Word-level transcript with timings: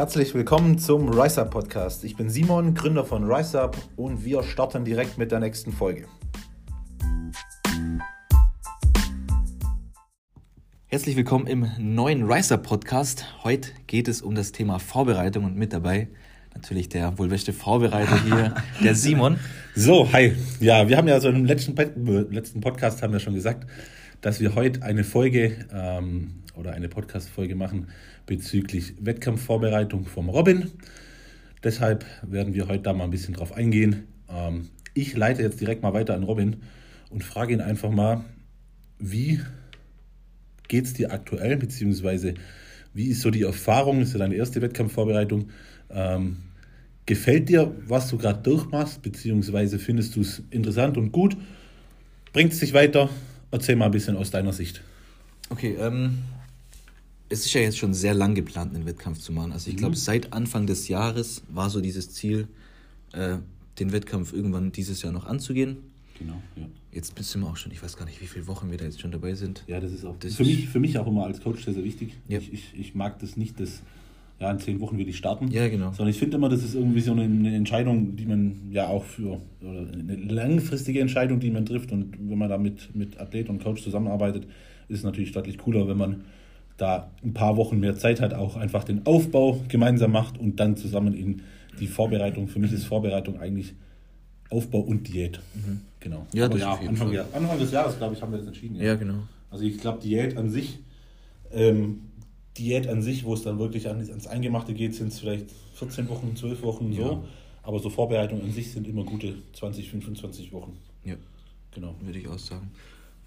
Herzlich 0.00 0.32
willkommen 0.32 0.78
zum 0.78 1.10
RiseUp 1.10 1.50
Podcast. 1.50 2.04
Ich 2.04 2.16
bin 2.16 2.30
Simon, 2.30 2.72
Gründer 2.72 3.04
von 3.04 3.30
RiseUp 3.30 3.76
und 3.96 4.24
wir 4.24 4.42
starten 4.42 4.82
direkt 4.82 5.18
mit 5.18 5.30
der 5.30 5.40
nächsten 5.40 5.72
Folge. 5.72 6.06
Herzlich 10.86 11.16
willkommen 11.16 11.46
im 11.46 11.66
neuen 11.78 12.32
RiseUp 12.32 12.62
Podcast. 12.62 13.26
Heute 13.44 13.72
geht 13.88 14.08
es 14.08 14.22
um 14.22 14.34
das 14.34 14.52
Thema 14.52 14.78
Vorbereitung 14.78 15.44
und 15.44 15.56
mit 15.56 15.74
dabei 15.74 16.08
natürlich 16.54 16.88
der 16.88 17.18
wohl 17.18 17.28
beste 17.28 17.52
Vorbereiter 17.52 18.24
hier, 18.24 18.54
der 18.82 18.94
Simon. 18.94 19.38
So, 19.74 20.10
hi. 20.14 20.34
Ja, 20.60 20.88
wir 20.88 20.96
haben 20.96 21.08
ja 21.08 21.20
so 21.20 21.28
im 21.28 21.44
letzten, 21.44 21.76
letzten 22.32 22.62
Podcast 22.62 23.02
haben 23.02 23.12
wir 23.12 23.20
schon 23.20 23.34
gesagt, 23.34 23.66
dass 24.20 24.40
wir 24.40 24.54
heute 24.54 24.82
eine 24.82 25.04
Folge 25.04 25.56
ähm, 25.72 26.42
oder 26.54 26.72
eine 26.72 26.88
Podcast-Folge 26.88 27.54
machen 27.54 27.88
bezüglich 28.26 28.94
Wettkampfvorbereitung 29.00 30.06
vom 30.06 30.28
Robin. 30.28 30.70
Deshalb 31.64 32.04
werden 32.22 32.54
wir 32.54 32.68
heute 32.68 32.82
da 32.82 32.92
mal 32.92 33.04
ein 33.04 33.10
bisschen 33.10 33.34
drauf 33.34 33.52
eingehen. 33.52 34.04
Ähm, 34.28 34.68
ich 34.94 35.16
leite 35.16 35.42
jetzt 35.42 35.60
direkt 35.60 35.82
mal 35.82 35.94
weiter 35.94 36.14
an 36.14 36.22
Robin 36.22 36.56
und 37.10 37.24
frage 37.24 37.52
ihn 37.54 37.60
einfach 37.60 37.90
mal, 37.90 38.24
wie 38.98 39.40
geht 40.68 40.84
es 40.84 40.92
dir 40.94 41.12
aktuell, 41.12 41.56
beziehungsweise 41.56 42.34
wie 42.92 43.06
ist 43.06 43.22
so 43.22 43.30
die 43.30 43.42
Erfahrung, 43.42 44.02
ist 44.02 44.12
ja 44.12 44.18
deine 44.18 44.34
erste 44.34 44.60
Wettkampfvorbereitung, 44.60 45.48
ähm, 45.90 46.38
gefällt 47.06 47.48
dir, 47.48 47.74
was 47.86 48.08
du 48.08 48.18
gerade 48.18 48.42
durchmachst, 48.42 49.02
beziehungsweise 49.02 49.78
findest 49.78 50.16
du 50.16 50.20
es 50.20 50.42
interessant 50.50 50.96
und 50.96 51.12
gut? 51.12 51.36
Bringt 52.32 52.52
es 52.52 52.60
dich 52.60 52.72
weiter? 52.72 53.08
Erzähl 53.50 53.76
mal 53.76 53.86
ein 53.86 53.90
bisschen 53.90 54.16
aus 54.16 54.30
deiner 54.30 54.52
Sicht. 54.52 54.82
Okay, 55.48 55.76
ähm, 55.78 56.18
es 57.28 57.46
ist 57.46 57.52
ja 57.52 57.60
jetzt 57.60 57.78
schon 57.78 57.94
sehr 57.94 58.14
lang 58.14 58.34
geplant, 58.34 58.74
einen 58.74 58.86
Wettkampf 58.86 59.18
zu 59.18 59.32
machen. 59.32 59.52
Also 59.52 59.70
ich 59.70 59.76
glaube, 59.76 59.92
mhm. 59.94 60.00
seit 60.00 60.32
Anfang 60.32 60.66
des 60.66 60.88
Jahres 60.88 61.42
war 61.48 61.70
so 61.70 61.80
dieses 61.80 62.10
Ziel, 62.10 62.48
äh, 63.12 63.38
den 63.78 63.92
Wettkampf 63.92 64.32
irgendwann 64.32 64.72
dieses 64.72 65.02
Jahr 65.02 65.12
noch 65.12 65.26
anzugehen. 65.26 65.78
Genau, 66.18 66.40
ja. 66.56 66.66
Jetzt 66.92 67.16
sind 67.18 67.40
wir 67.40 67.48
auch 67.48 67.56
schon, 67.56 67.72
ich 67.72 67.82
weiß 67.82 67.96
gar 67.96 68.04
nicht, 68.04 68.20
wie 68.20 68.26
viele 68.26 68.46
Wochen 68.46 68.70
wir 68.70 68.76
da 68.76 68.84
jetzt 68.84 69.00
schon 69.00 69.10
dabei 69.10 69.34
sind. 69.34 69.64
Ja, 69.66 69.80
das 69.80 69.92
ist 69.92 70.04
auch 70.04 70.16
das 70.18 70.34
für, 70.34 70.44
mich, 70.44 70.68
für 70.68 70.80
mich 70.80 70.98
auch 70.98 71.06
immer 71.06 71.24
als 71.24 71.40
Coach 71.40 71.64
sehr, 71.64 71.72
sehr 71.72 71.84
wichtig. 71.84 72.14
Ja. 72.28 72.38
Ich, 72.38 72.52
ich, 72.52 72.74
ich 72.78 72.94
mag 72.94 73.18
das 73.20 73.36
nicht, 73.36 73.58
dass 73.58 73.80
ja, 74.40 74.50
in 74.50 74.58
zehn 74.58 74.80
Wochen 74.80 74.96
will 74.96 75.08
ich 75.08 75.18
starten. 75.18 75.48
Ja, 75.50 75.68
genau. 75.68 75.92
Sondern 75.92 76.08
ich 76.08 76.18
finde 76.18 76.38
immer, 76.38 76.48
das 76.48 76.64
ist 76.64 76.74
irgendwie 76.74 77.00
so 77.00 77.12
eine, 77.12 77.24
eine, 77.24 77.54
Entscheidung, 77.54 78.16
die 78.16 78.24
man 78.24 78.70
ja 78.70 78.88
auch 78.88 79.04
für, 79.04 79.38
eine 79.62 80.16
langfristige 80.16 81.00
Entscheidung, 81.00 81.40
die 81.40 81.50
man 81.50 81.66
trifft. 81.66 81.92
Und 81.92 82.16
wenn 82.18 82.38
man 82.38 82.48
da 82.48 82.56
mit, 82.56 82.94
mit 82.96 83.20
Athlet 83.20 83.50
und 83.50 83.62
Coach 83.62 83.82
zusammenarbeitet, 83.82 84.44
ist 84.88 84.98
es 84.98 85.04
natürlich 85.04 85.32
deutlich 85.32 85.58
cooler, 85.58 85.86
wenn 85.88 85.98
man 85.98 86.24
da 86.78 87.10
ein 87.22 87.34
paar 87.34 87.58
Wochen 87.58 87.78
mehr 87.80 87.96
Zeit 87.96 88.22
hat, 88.22 88.32
auch 88.32 88.56
einfach 88.56 88.84
den 88.84 89.04
Aufbau 89.04 89.60
gemeinsam 89.68 90.12
macht 90.12 90.38
und 90.38 90.58
dann 90.58 90.78
zusammen 90.78 91.12
in 91.12 91.42
die 91.78 91.86
Vorbereitung. 91.86 92.48
Für 92.48 92.60
mich 92.60 92.72
ist 92.72 92.84
Vorbereitung 92.84 93.38
eigentlich 93.38 93.74
Aufbau 94.48 94.80
und 94.80 95.06
Diät. 95.06 95.40
Mhm. 95.54 95.82
Genau. 96.00 96.26
Ja, 96.32 96.48
das 96.48 96.60
ja, 96.60 96.72
Anfang, 96.72 97.14
Anfang, 97.34 97.58
des 97.58 97.72
Jahres, 97.72 97.98
glaube 97.98 98.14
ich, 98.14 98.22
haben 98.22 98.32
wir 98.32 98.38
das 98.38 98.46
entschieden. 98.46 98.76
Ja, 98.76 98.84
ja 98.84 98.94
genau. 98.94 99.18
Also 99.50 99.64
ich 99.64 99.78
glaube, 99.78 100.00
Diät 100.00 100.38
an 100.38 100.48
sich 100.48 100.78
ähm, 101.52 102.09
Diät 102.60 102.86
an 102.88 103.02
sich, 103.02 103.24
wo 103.24 103.34
es 103.34 103.42
dann 103.42 103.58
wirklich 103.58 103.88
ans 103.88 104.26
Eingemachte 104.26 104.74
geht, 104.74 104.94
sind 104.94 105.08
es 105.08 105.20
vielleicht 105.20 105.46
14 105.74 106.08
Wochen, 106.08 106.36
12 106.36 106.62
Wochen 106.62 106.92
so. 106.92 107.02
Ja. 107.02 107.22
Aber 107.62 107.78
so 107.78 107.90
Vorbereitungen 107.90 108.44
an 108.44 108.52
sich 108.52 108.70
sind 108.70 108.86
immer 108.86 109.04
gute 109.04 109.34
20, 109.54 109.90
25 109.90 110.52
Wochen. 110.52 110.76
Ja, 111.04 111.14
genau. 111.72 111.94
Würde 112.00 112.18
ich 112.18 112.28
auch 112.28 112.38
sagen. 112.38 112.70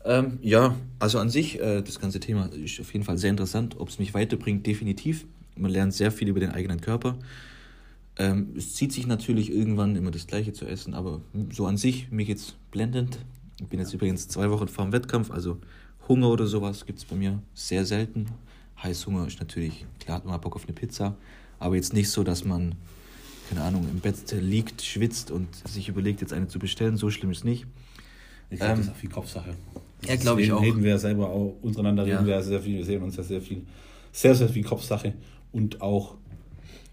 Ähm, 0.05 0.39
ja, 0.41 0.75
also 0.99 1.19
an 1.19 1.29
sich, 1.29 1.59
äh, 1.59 1.81
das 1.81 1.99
ganze 1.99 2.19
Thema 2.19 2.47
ist 2.47 2.79
auf 2.79 2.91
jeden 2.93 3.05
Fall 3.05 3.17
sehr 3.17 3.29
interessant. 3.29 3.79
Ob 3.79 3.89
es 3.89 3.99
mich 3.99 4.13
weiterbringt, 4.13 4.65
definitiv. 4.67 5.25
Man 5.55 5.71
lernt 5.71 5.93
sehr 5.93 6.11
viel 6.11 6.27
über 6.27 6.39
den 6.39 6.51
eigenen 6.51 6.81
Körper. 6.81 7.17
Ähm, 8.17 8.53
es 8.55 8.75
zieht 8.75 8.91
sich 8.91 9.07
natürlich 9.07 9.51
irgendwann 9.51 9.95
immer 9.95 10.11
das 10.11 10.27
Gleiche 10.27 10.53
zu 10.53 10.65
essen, 10.65 10.93
aber 10.93 11.21
so 11.51 11.65
an 11.65 11.77
sich, 11.77 12.11
mir 12.11 12.25
geht 12.25 12.37
es 12.37 12.55
blendend. 12.69 13.17
Ich 13.59 13.67
bin 13.67 13.79
jetzt 13.79 13.93
übrigens 13.93 14.27
zwei 14.27 14.51
Wochen 14.51 14.67
vor 14.67 14.85
dem 14.85 14.91
Wettkampf, 14.93 15.31
also 15.31 15.57
Hunger 16.07 16.29
oder 16.29 16.45
sowas 16.45 16.85
gibt 16.85 16.99
es 16.99 17.05
bei 17.05 17.15
mir 17.15 17.41
sehr 17.53 17.85
selten. 17.85 18.27
Heißhunger 18.83 19.27
ist 19.27 19.39
natürlich, 19.39 19.85
klar 19.99 20.17
hat 20.17 20.25
man 20.25 20.39
Bock 20.41 20.55
auf 20.55 20.63
eine 20.63 20.73
Pizza, 20.73 21.15
aber 21.59 21.75
jetzt 21.75 21.93
nicht 21.93 22.09
so, 22.09 22.23
dass 22.23 22.43
man, 22.43 22.75
keine 23.49 23.61
Ahnung, 23.61 23.87
im 23.89 23.99
Bett 23.99 24.17
liegt, 24.31 24.81
schwitzt 24.81 25.31
und 25.31 25.47
sich 25.67 25.87
überlegt, 25.87 26.21
jetzt 26.21 26.33
eine 26.33 26.47
zu 26.47 26.59
bestellen. 26.59 26.97
So 26.97 27.09
schlimm 27.09 27.31
ist 27.31 27.45
nicht. 27.45 27.65
Ich 28.49 28.59
glaube, 28.59 28.73
ähm, 28.73 28.77
das 28.79 28.87
ist 28.87 28.91
auch 28.91 28.97
viel 28.97 29.09
Kopfsache. 29.09 29.53
Ja, 30.07 30.15
glaube 30.17 30.41
ich 30.41 30.51
auch. 30.51 30.61
Reden 30.61 30.83
wir 30.83 30.97
selber 30.97 31.29
auch, 31.29 31.55
untereinander 31.61 32.05
reden 32.05 32.27
ja. 32.27 32.37
wir 32.37 32.43
sehr 32.43 32.61
viel, 32.61 32.77
wir 32.77 32.85
sehen 32.85 33.01
uns 33.01 33.15
ja 33.15 33.23
sehr 33.23 33.41
viel, 33.41 33.63
sehr, 34.11 34.35
sehr 34.35 34.49
viel 34.49 34.63
Kopfsache 34.63 35.13
und 35.51 35.81
auch, 35.81 36.15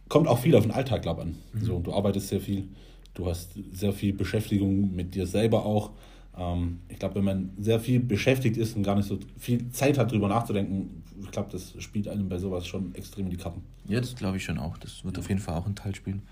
kommt 0.09 0.29
auch 0.29 0.39
viel 0.39 0.55
auf 0.55 0.63
den 0.63 0.73
Alltag, 0.73 1.03
glaube 1.03 1.23
ich, 1.23 1.27
an. 1.27 1.37
Mhm. 1.53 1.65
So, 1.65 1.79
du 1.81 1.93
arbeitest 1.93 2.29
sehr 2.29 2.41
viel, 2.41 2.69
du 3.15 3.27
hast 3.27 3.53
sehr 3.73 3.93
viel 3.93 4.13
Beschäftigung 4.13 4.95
mit 4.95 5.15
dir 5.15 5.27
selber 5.27 5.67
auch. 5.67 5.91
Ähm, 6.37 6.81
ich 6.89 6.99
glaube, 6.99 7.17
wenn 7.17 7.25
man 7.25 7.51
sehr 7.59 7.81
viel 7.81 8.01
beschäftigt 8.01 8.57
ist 8.57 8.77
und 8.77 8.83
gar 8.83 8.97
nicht 8.97 9.09
so 9.09 9.19
viel 9.39 9.71
Zeit 9.71 9.99
hat, 9.99 10.11
darüber 10.11 10.29
nachzudenken, 10.29 11.03
ich 11.23 11.31
glaube, 11.31 11.51
das 11.53 11.75
spielt 11.79 12.09
einem 12.09 12.29
bei 12.29 12.39
sowas 12.39 12.67
schon 12.67 12.95
extrem 12.95 13.27
in 13.27 13.31
die 13.31 13.37
Karten. 13.37 13.63
Ja, 13.87 14.01
das 14.01 14.15
glaube 14.17 14.39
ich 14.39 14.45
schon 14.45 14.59
auch. 14.59 14.79
Das 14.79 15.05
wird 15.05 15.19
auf 15.19 15.29
jeden 15.29 15.41
Fall 15.41 15.57
auch 15.57 15.67
einen 15.67 15.75
Teil 15.75 15.95
spielen. 15.95 16.23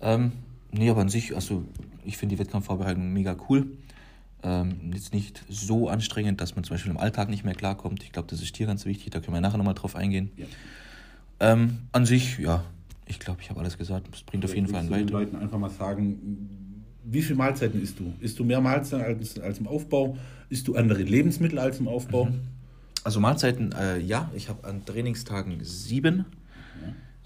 Ähm, 0.00 0.32
nee, 0.72 0.88
aber 0.88 1.02
an 1.02 1.08
sich, 1.08 1.34
also 1.34 1.64
ich 2.04 2.16
finde 2.16 2.36
die 2.36 2.40
Wettkampfvorbereitung 2.40 3.12
mega 3.12 3.36
cool. 3.48 3.66
Ähm, 4.42 4.92
jetzt 4.94 5.12
nicht 5.12 5.44
so 5.50 5.88
anstrengend, 5.88 6.40
dass 6.40 6.56
man 6.56 6.64
zum 6.64 6.74
Beispiel 6.74 6.90
im 6.90 6.96
Alltag 6.98 7.28
nicht 7.28 7.44
mehr 7.44 7.54
klarkommt. 7.54 8.02
Ich 8.02 8.12
glaube, 8.12 8.28
das 8.28 8.40
ist 8.40 8.58
dir 8.58 8.66
ganz 8.66 8.86
wichtig, 8.86 9.10
da 9.10 9.20
können 9.20 9.34
wir 9.34 9.40
nachher 9.42 9.58
nochmal 9.58 9.74
drauf 9.74 9.94
eingehen. 9.94 10.30
Ja. 10.36 10.46
Ähm, 11.40 11.80
an 11.92 12.06
sich, 12.06 12.38
ja, 12.38 12.64
ich 13.06 13.18
glaube, 13.18 13.40
ich 13.42 13.50
habe 13.50 13.60
alles 13.60 13.76
gesagt. 13.76 14.08
Es 14.14 14.22
bringt 14.22 14.44
auf 14.44 14.54
jeden 14.54 14.68
Fall 14.68 14.80
einen 14.80 14.90
weiter. 14.90 15.04
den 15.04 15.12
Leuten 15.12 15.36
einfach 15.36 15.58
mal 15.58 15.70
sagen, 15.70 16.69
wie 17.10 17.22
viele 17.22 17.36
Mahlzeiten 17.36 17.82
isst 17.82 17.98
du? 17.98 18.12
Isst 18.20 18.38
du 18.38 18.44
mehr 18.44 18.60
Mahlzeiten 18.60 19.04
als, 19.04 19.38
als 19.38 19.58
im 19.58 19.66
Aufbau? 19.66 20.16
Isst 20.48 20.68
du 20.68 20.76
andere 20.76 21.02
Lebensmittel 21.02 21.58
als 21.58 21.80
im 21.80 21.88
Aufbau? 21.88 22.26
Mhm. 22.26 22.40
Also 23.02 23.20
Mahlzeiten, 23.20 23.72
äh, 23.72 23.98
ja, 23.98 24.30
ich 24.34 24.48
habe 24.48 24.66
an 24.66 24.84
Trainingstagen 24.84 25.58
sieben. 25.62 26.26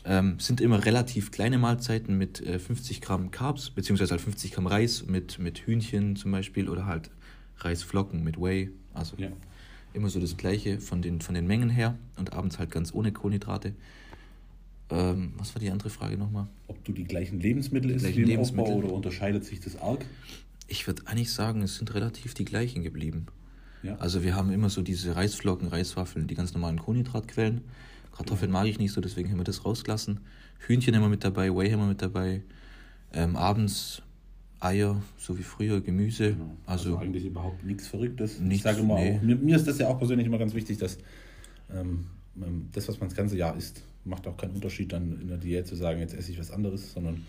Ähm, 0.07 0.39
sind 0.39 0.61
immer 0.61 0.85
relativ 0.85 1.31
kleine 1.31 1.57
Mahlzeiten 1.57 2.19
mit 2.19 2.39
äh, 2.43 2.59
50 2.59 3.01
Gramm 3.01 3.31
Carbs, 3.31 3.71
beziehungsweise 3.71 4.11
halt 4.11 4.21
50 4.21 4.53
Gramm 4.53 4.67
Reis 4.67 5.07
mit, 5.07 5.39
mit 5.39 5.61
Hühnchen 5.61 6.15
zum 6.17 6.31
Beispiel 6.31 6.69
oder 6.69 6.85
halt 6.85 7.11
Reisflocken 7.57 8.23
mit 8.23 8.39
Whey. 8.39 8.71
Also 8.93 9.17
ja. 9.17 9.29
immer 9.95 10.11
so 10.11 10.21
das 10.21 10.37
Gleiche 10.37 10.79
von 10.79 11.01
den, 11.01 11.23
von 11.23 11.35
den 11.35 11.47
Mengen 11.47 11.71
her 11.71 11.97
und 12.19 12.35
abends 12.35 12.59
halt 12.59 12.71
ganz 12.71 12.93
ohne 12.93 13.13
Kohlenhydrate. 13.13 13.73
Ähm, 14.91 15.33
was 15.39 15.55
war 15.55 15.61
die 15.61 15.71
andere 15.71 15.91
Frage 15.91 16.19
nochmal? 16.19 16.47
Ob 16.69 16.85
du 16.85 16.93
die 16.93 17.05
gleichen 17.05 17.41
Lebensmittel 17.41 17.91
isst 17.91 18.07
wie 18.07 18.23
im 18.23 18.29
Lebensmittel. 18.29 18.73
Aufbau 18.73 18.87
oder 18.87 18.93
unterscheidet 18.93 19.45
sich 19.45 19.61
das 19.61 19.81
arg? 19.81 20.05
Ich 20.69 20.87
würde 20.87 21.03
eigentlich 21.07 21.33
sagen, 21.33 21.63
es 21.63 21.77
sind 21.77 21.95
relativ 21.95 22.35
die 22.35 22.45
gleichen 22.45 22.83
geblieben. 22.83 23.27
Ja. 23.83 23.97
Also 23.97 24.23
wir 24.23 24.35
haben 24.35 24.51
immer 24.51 24.71
so 24.71 24.83
diese 24.83 25.15
Reisflocken, 25.15 25.69
Reiswaffeln, 25.69 26.27
die 26.27 26.35
ganz 26.35 26.55
normalen 26.55 26.79
Kohlenhydratquellen. 26.79 27.63
Kartoffeln 28.13 28.53
ja. 28.53 28.61
mag 28.61 28.67
ich 28.67 28.79
nicht 28.79 28.93
so, 28.93 29.01
deswegen 29.01 29.31
haben 29.31 29.39
wir 29.39 29.45
das 29.45 29.65
rausgelassen. 29.65 30.21
Hühnchen 30.59 30.95
immer 30.95 31.09
mit 31.09 31.25
dabei, 31.25 31.55
Whey 31.55 31.71
haben 31.71 31.81
wir 31.81 31.89
mit 31.89 32.03
dabei. 32.03 32.43
Ähm, 33.13 33.37
abends 33.37 34.03
Eier, 34.61 35.03
so 35.19 35.39
wie 35.39 35.43
früher, 35.43 35.81
Gemüse. 35.81 36.33
Genau. 36.33 36.57
Also, 36.65 36.91
also, 36.91 36.99
eigentlich 36.99 37.27
überhaupt 37.27 37.65
nichts 37.65 37.87
Verrücktes. 37.87 38.41
Nichts, 38.41 38.57
ich 38.57 38.63
sage 38.63 38.81
immer 38.81 38.95
nee. 38.95 39.17
auch, 39.17 39.23
mir, 39.23 39.37
mir, 39.37 39.57
ist 39.57 39.67
das 39.67 39.79
ja 39.79 39.89
auch 39.89 39.99
persönlich 39.99 40.27
immer 40.27 40.39
ganz 40.39 40.55
wichtig, 40.55 40.79
dass 40.79 40.97
ähm, 41.73 42.07
ähm 42.37 42.69
das, 42.73 42.89
was 42.89 42.99
man 42.99 43.09
das 43.09 43.17
ganze 43.17 43.37
Jahr 43.37 43.57
isst, 43.57 43.83
macht 44.05 44.27
auch 44.27 44.37
keinen 44.37 44.55
Unterschied 44.55 44.93
dann 44.93 45.21
in 45.21 45.29
der 45.29 45.39
Diät 45.39 45.67
zu 45.67 45.75
sagen, 45.75 46.01
jetzt 46.01 46.15
esse 46.15 46.33
ich 46.33 46.39
was 46.39 46.51
anderes, 46.51 46.93
sondern 46.93 47.23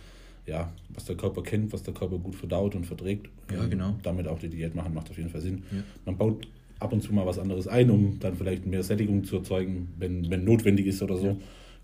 ja, 0.46 0.72
was 0.90 1.06
der 1.06 1.16
Körper 1.16 1.42
kennt, 1.42 1.74
was 1.74 1.84
der 1.84 1.94
Körper 1.94 2.18
gut 2.18 2.36
verdaut 2.36 2.76
und 2.76 2.86
verträgt. 2.86 3.30
Ja, 3.52 3.66
genau. 3.66 3.96
Damit 4.04 4.28
auch 4.28 4.40
die 4.40 4.50
Diät 4.50 4.76
machen, 4.76 4.94
macht 4.94 5.10
auf 5.10 5.18
jeden 5.18 5.30
Fall 5.30 5.42
Sinn. 5.42 5.64
Ja. 5.72 5.84
Man 6.06 6.18
baut 6.18 6.48
ab 6.80 6.94
und 6.94 7.02
zu 7.02 7.14
mal 7.14 7.26
was 7.26 7.40
anderes 7.40 7.68
ein, 7.68 7.90
um 7.90 8.20
dann 8.20 8.36
vielleicht 8.36 8.66
mehr 8.66 8.84
Sättigung 8.84 9.24
zu 9.24 9.38
erzeugen, 9.38 9.90
wenn, 9.98 10.30
wenn 10.30 10.44
notwendig 10.44 10.86
ist 10.86 11.02
oder 11.02 11.18
so. 11.18 11.28
Ja. 11.28 11.38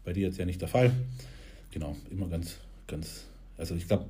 Bei 0.03 0.13
dir 0.13 0.27
jetzt 0.27 0.37
ja 0.37 0.45
nicht 0.45 0.61
der 0.61 0.67
Fall. 0.67 0.91
Genau, 1.71 1.95
immer 2.09 2.27
ganz, 2.27 2.57
ganz, 2.87 3.25
also 3.57 3.75
ich 3.75 3.87
glaube, 3.87 4.05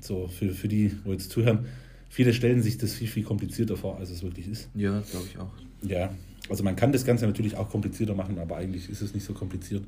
so 0.00 0.28
für, 0.28 0.50
für 0.50 0.68
die, 0.68 0.92
wo 1.04 1.12
jetzt 1.12 1.30
zuhören, 1.30 1.66
viele 2.08 2.32
stellen 2.34 2.62
sich 2.62 2.78
das 2.78 2.92
viel, 2.92 3.08
viel 3.08 3.22
komplizierter 3.22 3.76
vor, 3.76 3.98
als 3.98 4.10
es 4.10 4.22
wirklich 4.22 4.48
ist. 4.48 4.68
Ja, 4.74 5.00
glaube 5.10 5.26
ich 5.30 5.38
auch. 5.38 5.52
Ja, 5.82 6.14
also 6.48 6.62
man 6.62 6.76
kann 6.76 6.92
das 6.92 7.04
Ganze 7.04 7.26
natürlich 7.26 7.56
auch 7.56 7.70
komplizierter 7.70 8.14
machen, 8.14 8.38
aber 8.38 8.56
eigentlich 8.56 8.90
ist 8.90 9.00
es 9.00 9.14
nicht 9.14 9.24
so 9.24 9.32
kompliziert. 9.32 9.84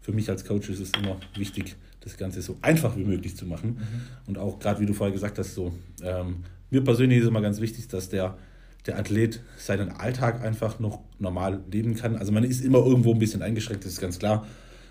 Für 0.00 0.12
mich 0.12 0.30
als 0.30 0.44
Coach 0.44 0.68
ist 0.70 0.80
es 0.80 0.92
immer 0.98 1.16
wichtig, 1.36 1.76
das 2.00 2.16
Ganze 2.16 2.40
so 2.40 2.56
einfach 2.62 2.96
wie 2.96 3.04
möglich 3.04 3.36
zu 3.36 3.46
machen. 3.46 3.70
Mhm. 3.70 3.86
Und 4.26 4.38
auch 4.38 4.58
gerade, 4.58 4.80
wie 4.80 4.86
du 4.86 4.94
vorher 4.94 5.12
gesagt 5.12 5.38
hast, 5.38 5.54
so, 5.54 5.72
ähm, 6.02 6.44
mir 6.70 6.82
persönlich 6.82 7.18
ist 7.18 7.26
immer 7.26 7.40
ganz 7.40 7.60
wichtig, 7.60 7.88
dass 7.88 8.08
der, 8.08 8.38
der 8.86 8.98
Athlet 8.98 9.40
seinen 9.58 9.90
Alltag 9.90 10.42
einfach 10.42 10.78
noch 10.78 11.00
normal 11.18 11.60
leben 11.70 11.94
kann. 11.94 12.16
Also 12.16 12.32
man 12.32 12.44
ist 12.44 12.64
immer 12.64 12.78
irgendwo 12.78 13.12
ein 13.12 13.18
bisschen 13.18 13.42
eingeschränkt, 13.42 13.84
das 13.84 13.92
ist 13.92 14.00
ganz 14.00 14.18
klar. 14.18 14.46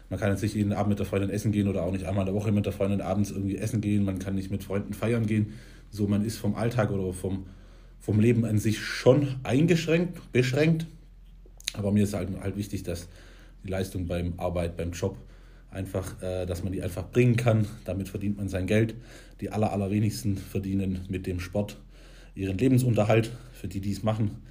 Man 0.10 0.20
kann 0.20 0.32
jetzt 0.32 0.42
nicht 0.42 0.56
jeden 0.56 0.74
Abend 0.74 0.90
mit 0.90 1.00
der 1.00 1.06
Freundin 1.06 1.30
essen 1.30 1.52
gehen 1.52 1.68
oder 1.68 1.84
auch 1.84 1.92
nicht 1.92 2.06
einmal 2.06 2.28
in 2.28 2.34
der 2.34 2.36
Woche 2.36 2.52
mit 2.52 2.66
der 2.66 2.74
Freundin 2.74 3.02
abends 3.02 3.32
irgendwie 3.32 3.58
essen 3.58 3.82
gehen. 3.82 4.06
Man 4.06 4.20
kann 4.20 4.36
nicht 4.36 4.52
mit 4.52 4.64
Freunden 4.64 4.94
feiern 4.94 5.26
gehen. 5.26 5.54
So, 5.92 6.08
man 6.08 6.24
ist 6.24 6.38
vom 6.38 6.56
Alltag 6.56 6.92
oder 6.92 7.12
vom, 7.14 7.46
vom 8.00 8.20
Leben 8.20 8.46
an 8.46 8.58
sich 8.58 8.80
schon 8.80 9.36
eingeschränkt, 9.44 10.32
beschränkt. 10.32 10.88
Aber 11.78 11.92
mir 11.92 12.04
ist 12.04 12.14
halt, 12.14 12.30
halt 12.42 12.58
wichtig, 12.58 12.84
dass 12.84 13.08
die 13.64 13.70
Leistung 13.70 14.08
beim 14.08 14.34
Arbeit, 14.38 14.78
beim 14.78 14.92
Job 14.92 15.18
einfach, 15.72 16.22
äh, 16.22 16.46
dass 16.46 16.64
man 16.64 16.74
die 16.74 16.82
einfach 16.82 17.10
bringen 17.10 17.36
kann. 17.36 17.68
Damit 17.86 18.10
verdient 18.10 18.38
man 18.38 18.50
sein 18.50 18.68
Geld. 18.68 18.96
Die 19.42 19.52
aller, 19.52 19.72
allerwenigsten 19.72 20.38
verdienen 20.38 21.06
mit 21.10 21.28
dem 21.28 21.40
Sport 21.40 21.78
ihren 22.36 22.58
Lebensunterhalt. 22.58 23.32
Für 23.54 23.68
die, 23.68 23.80
die 23.80 23.92
es 23.92 24.04
machen, 24.04 24.42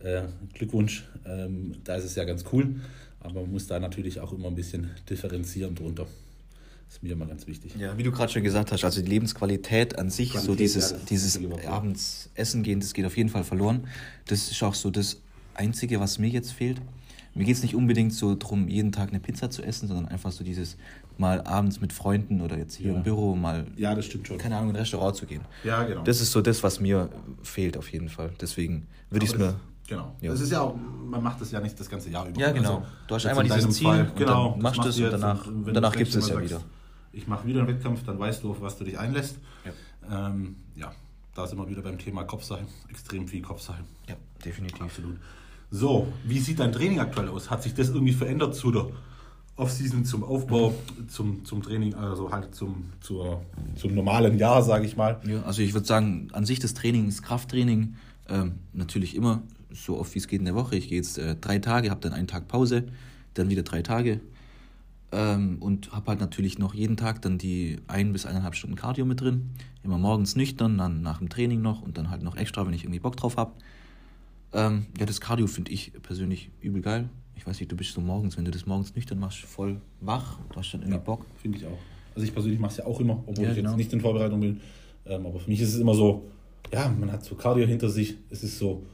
äh, 0.00 0.22
Glückwunsch. 0.54 1.04
Ähm, 1.26 1.76
da 1.84 1.96
ist 1.96 2.04
es 2.04 2.14
ja 2.14 2.24
ganz 2.24 2.44
cool. 2.52 2.76
Aber 3.20 3.42
man 3.42 3.52
muss 3.52 3.66
da 3.66 3.78
natürlich 3.78 4.20
auch 4.20 4.32
immer 4.32 4.48
ein 4.48 4.54
bisschen 4.54 4.90
differenzieren 5.08 5.74
drunter. 5.74 6.06
Das 6.86 6.96
ist 6.96 7.02
mir 7.02 7.12
immer 7.12 7.26
ganz 7.26 7.46
wichtig. 7.46 7.74
Ja, 7.78 7.96
wie 7.96 8.02
du 8.02 8.12
gerade 8.12 8.30
schon 8.30 8.42
gesagt 8.42 8.70
hast, 8.70 8.84
also 8.84 9.00
die 9.00 9.08
Lebensqualität 9.08 9.98
an 9.98 10.10
sich, 10.10 10.32
Qualität, 10.32 10.46
so 10.46 10.54
dieses, 10.54 10.90
ja, 10.90 10.98
dieses 11.08 11.40
abends 11.66 12.28
essen 12.34 12.62
gehen, 12.62 12.80
das 12.80 12.92
geht 12.92 13.06
auf 13.06 13.16
jeden 13.16 13.30
Fall 13.30 13.44
verloren. 13.44 13.86
Das 14.26 14.50
ist 14.50 14.62
auch 14.62 14.74
so 14.74 14.90
das 14.90 15.18
Einzige, 15.54 16.00
was 16.00 16.18
mir 16.18 16.28
jetzt 16.28 16.52
fehlt. 16.52 16.80
Mir 17.34 17.44
geht 17.44 17.56
es 17.56 17.62
nicht 17.62 17.74
unbedingt 17.74 18.12
so 18.12 18.34
darum, 18.34 18.68
jeden 18.68 18.92
Tag 18.92 19.08
eine 19.08 19.18
Pizza 19.18 19.48
zu 19.50 19.62
essen, 19.62 19.88
sondern 19.88 20.06
einfach 20.08 20.32
so 20.32 20.44
dieses 20.44 20.76
mal 21.16 21.40
abends 21.42 21.80
mit 21.80 21.92
Freunden 21.92 22.42
oder 22.42 22.58
jetzt 22.58 22.74
hier 22.74 22.90
ja. 22.90 22.96
im 22.96 23.02
Büro 23.02 23.34
mal, 23.34 23.66
ja, 23.76 23.94
das 23.94 24.04
stimmt 24.06 24.28
schon. 24.28 24.38
keine 24.38 24.56
Ahnung, 24.56 24.70
in 24.70 24.76
ein 24.76 24.80
Restaurant 24.80 25.16
zu 25.16 25.24
gehen. 25.24 25.40
Ja, 25.64 25.82
genau. 25.84 26.02
Das 26.02 26.20
ist 26.20 26.32
so 26.32 26.42
das, 26.42 26.62
was 26.62 26.80
mir 26.80 27.08
fehlt 27.42 27.78
auf 27.78 27.90
jeden 27.90 28.10
Fall. 28.10 28.32
Deswegen 28.40 28.86
würde 29.10 29.24
ich 29.24 29.32
es 29.32 29.38
mir 29.38 29.54
Genau. 29.88 30.14
Ja. 30.20 30.30
Das 30.30 30.40
ist 30.40 30.52
ja 30.52 30.60
auch, 30.60 30.74
man 30.74 31.22
macht 31.22 31.40
das 31.40 31.50
ja 31.50 31.60
nicht 31.60 31.78
das 31.78 31.88
ganze 31.88 32.08
Jahr 32.08 32.26
über. 32.26 32.40
Ja, 32.40 32.52
genau. 32.52 32.76
Also, 32.76 32.86
du 33.08 33.14
hast 33.14 33.26
einmal 33.26 33.44
dieses 33.44 33.76
Ziel 33.76 33.86
Fall, 33.86 34.12
genau, 34.16 34.56
machst 34.56 34.82
du 34.82 34.88
es 34.88 34.98
und 34.98 35.10
danach, 35.10 35.46
und, 35.46 35.74
danach 35.74 35.92
gibt 35.94 36.08
es 36.08 36.16
es 36.16 36.28
ja 36.28 36.40
wieder. 36.40 36.60
Ich 37.12 37.26
mache 37.26 37.46
wieder 37.46 37.60
einen 37.60 37.68
Wettkampf, 37.68 38.02
dann 38.04 38.18
weißt 38.18 38.42
du, 38.42 38.52
auf 38.52 38.60
was 38.62 38.78
du 38.78 38.84
dich 38.84 38.98
einlässt. 38.98 39.36
Ja, 40.08 40.28
ähm, 40.28 40.56
ja 40.76 40.92
da 41.34 41.46
sind 41.46 41.58
wir 41.58 41.68
wieder 41.68 41.82
beim 41.82 41.98
Thema 41.98 42.24
Kopfsache. 42.24 42.64
Extrem 42.88 43.28
viel 43.28 43.42
Kopfsache. 43.42 43.82
Ja, 44.08 44.16
definitiv. 44.44 44.82
Absolut. 44.82 45.18
So, 45.74 46.06
wie 46.24 46.38
sieht 46.38 46.60
dein 46.60 46.70
Training 46.70 47.00
aktuell 47.00 47.28
aus? 47.28 47.50
Hat 47.50 47.62
sich 47.62 47.72
das 47.72 47.88
irgendwie 47.88 48.12
verändert 48.12 48.54
zu 48.54 48.70
der 48.70 48.88
Offseason, 49.56 50.04
zum 50.04 50.22
Aufbau, 50.22 50.74
zum, 51.08 51.46
zum 51.46 51.62
Training, 51.62 51.94
also 51.94 52.30
halt 52.30 52.54
zum, 52.54 52.90
zur, 53.00 53.40
zum 53.76 53.94
normalen 53.94 54.36
Jahr, 54.38 54.62
sage 54.62 54.84
ich 54.84 54.98
mal? 54.98 55.18
Ja, 55.26 55.42
also 55.44 55.62
ich 55.62 55.72
würde 55.72 55.86
sagen, 55.86 56.28
an 56.32 56.44
sich 56.44 56.58
das 56.58 56.74
Training, 56.74 57.06
das 57.06 57.22
Krafttraining, 57.22 57.94
ähm, 58.28 58.56
natürlich 58.74 59.16
immer 59.16 59.42
so 59.70 59.98
oft 59.98 60.14
wie 60.14 60.18
es 60.18 60.28
geht 60.28 60.40
in 60.40 60.44
der 60.44 60.54
Woche. 60.54 60.76
Ich 60.76 60.90
gehe 60.90 60.98
jetzt 60.98 61.16
äh, 61.16 61.36
drei 61.36 61.58
Tage, 61.58 61.88
habe 61.88 62.02
dann 62.02 62.12
einen 62.12 62.28
Tag 62.28 62.48
Pause, 62.48 62.84
dann 63.32 63.48
wieder 63.48 63.62
drei 63.62 63.80
Tage 63.80 64.20
ähm, 65.10 65.56
und 65.58 65.90
habe 65.92 66.08
halt 66.08 66.20
natürlich 66.20 66.58
noch 66.58 66.74
jeden 66.74 66.98
Tag 66.98 67.22
dann 67.22 67.38
die 67.38 67.78
ein 67.86 68.12
bis 68.12 68.26
eineinhalb 68.26 68.56
Stunden 68.56 68.76
Cardio 68.76 69.06
mit 69.06 69.22
drin. 69.22 69.52
Immer 69.82 69.96
morgens 69.96 70.36
nüchtern, 70.36 70.76
dann 70.76 71.00
nach 71.00 71.16
dem 71.16 71.30
Training 71.30 71.62
noch 71.62 71.80
und 71.80 71.96
dann 71.96 72.10
halt 72.10 72.22
noch 72.22 72.36
extra, 72.36 72.66
wenn 72.66 72.74
ich 72.74 72.84
irgendwie 72.84 73.00
Bock 73.00 73.16
drauf 73.16 73.38
habe. 73.38 73.52
Ähm, 74.52 74.86
ja, 74.98 75.06
das 75.06 75.20
Cardio 75.20 75.46
finde 75.46 75.72
ich 75.72 75.92
persönlich 76.02 76.50
übel 76.60 76.82
geil. 76.82 77.08
Ich 77.36 77.46
weiß 77.46 77.58
nicht, 77.58 77.72
du 77.72 77.76
bist 77.76 77.92
so 77.92 78.00
morgens, 78.00 78.36
wenn 78.36 78.44
du 78.44 78.50
das 78.50 78.66
morgens 78.66 78.94
nüchtern 78.94 79.18
machst, 79.18 79.38
voll 79.40 79.80
wach. 80.00 80.38
Du 80.50 80.56
hast 80.56 80.72
dann 80.72 80.82
irgendwie 80.82 80.98
ja, 80.98 81.04
Bock. 81.04 81.26
Finde 81.40 81.58
ich 81.58 81.66
auch. 81.66 81.78
Also 82.14 82.26
ich 82.26 82.32
persönlich 82.32 82.60
mache 82.60 82.72
es 82.72 82.76
ja 82.78 82.86
auch 82.86 83.00
immer, 83.00 83.22
obwohl 83.26 83.44
ja, 83.44 83.50
ich 83.50 83.56
genau. 83.56 83.70
jetzt 83.70 83.78
nicht 83.78 83.92
in 83.92 84.00
Vorbereitung 84.00 84.40
bin. 84.40 84.60
Ähm, 85.06 85.26
aber 85.26 85.40
für 85.40 85.50
mich 85.50 85.60
ist 85.60 85.74
es 85.74 85.80
immer 85.80 85.94
so, 85.94 86.30
ja, 86.72 86.88
man 86.88 87.10
hat 87.10 87.24
so 87.24 87.34
Cardio 87.34 87.66
hinter 87.66 87.88
sich. 87.88 88.16
Es 88.30 88.42
ist 88.44 88.58
so, 88.58 88.84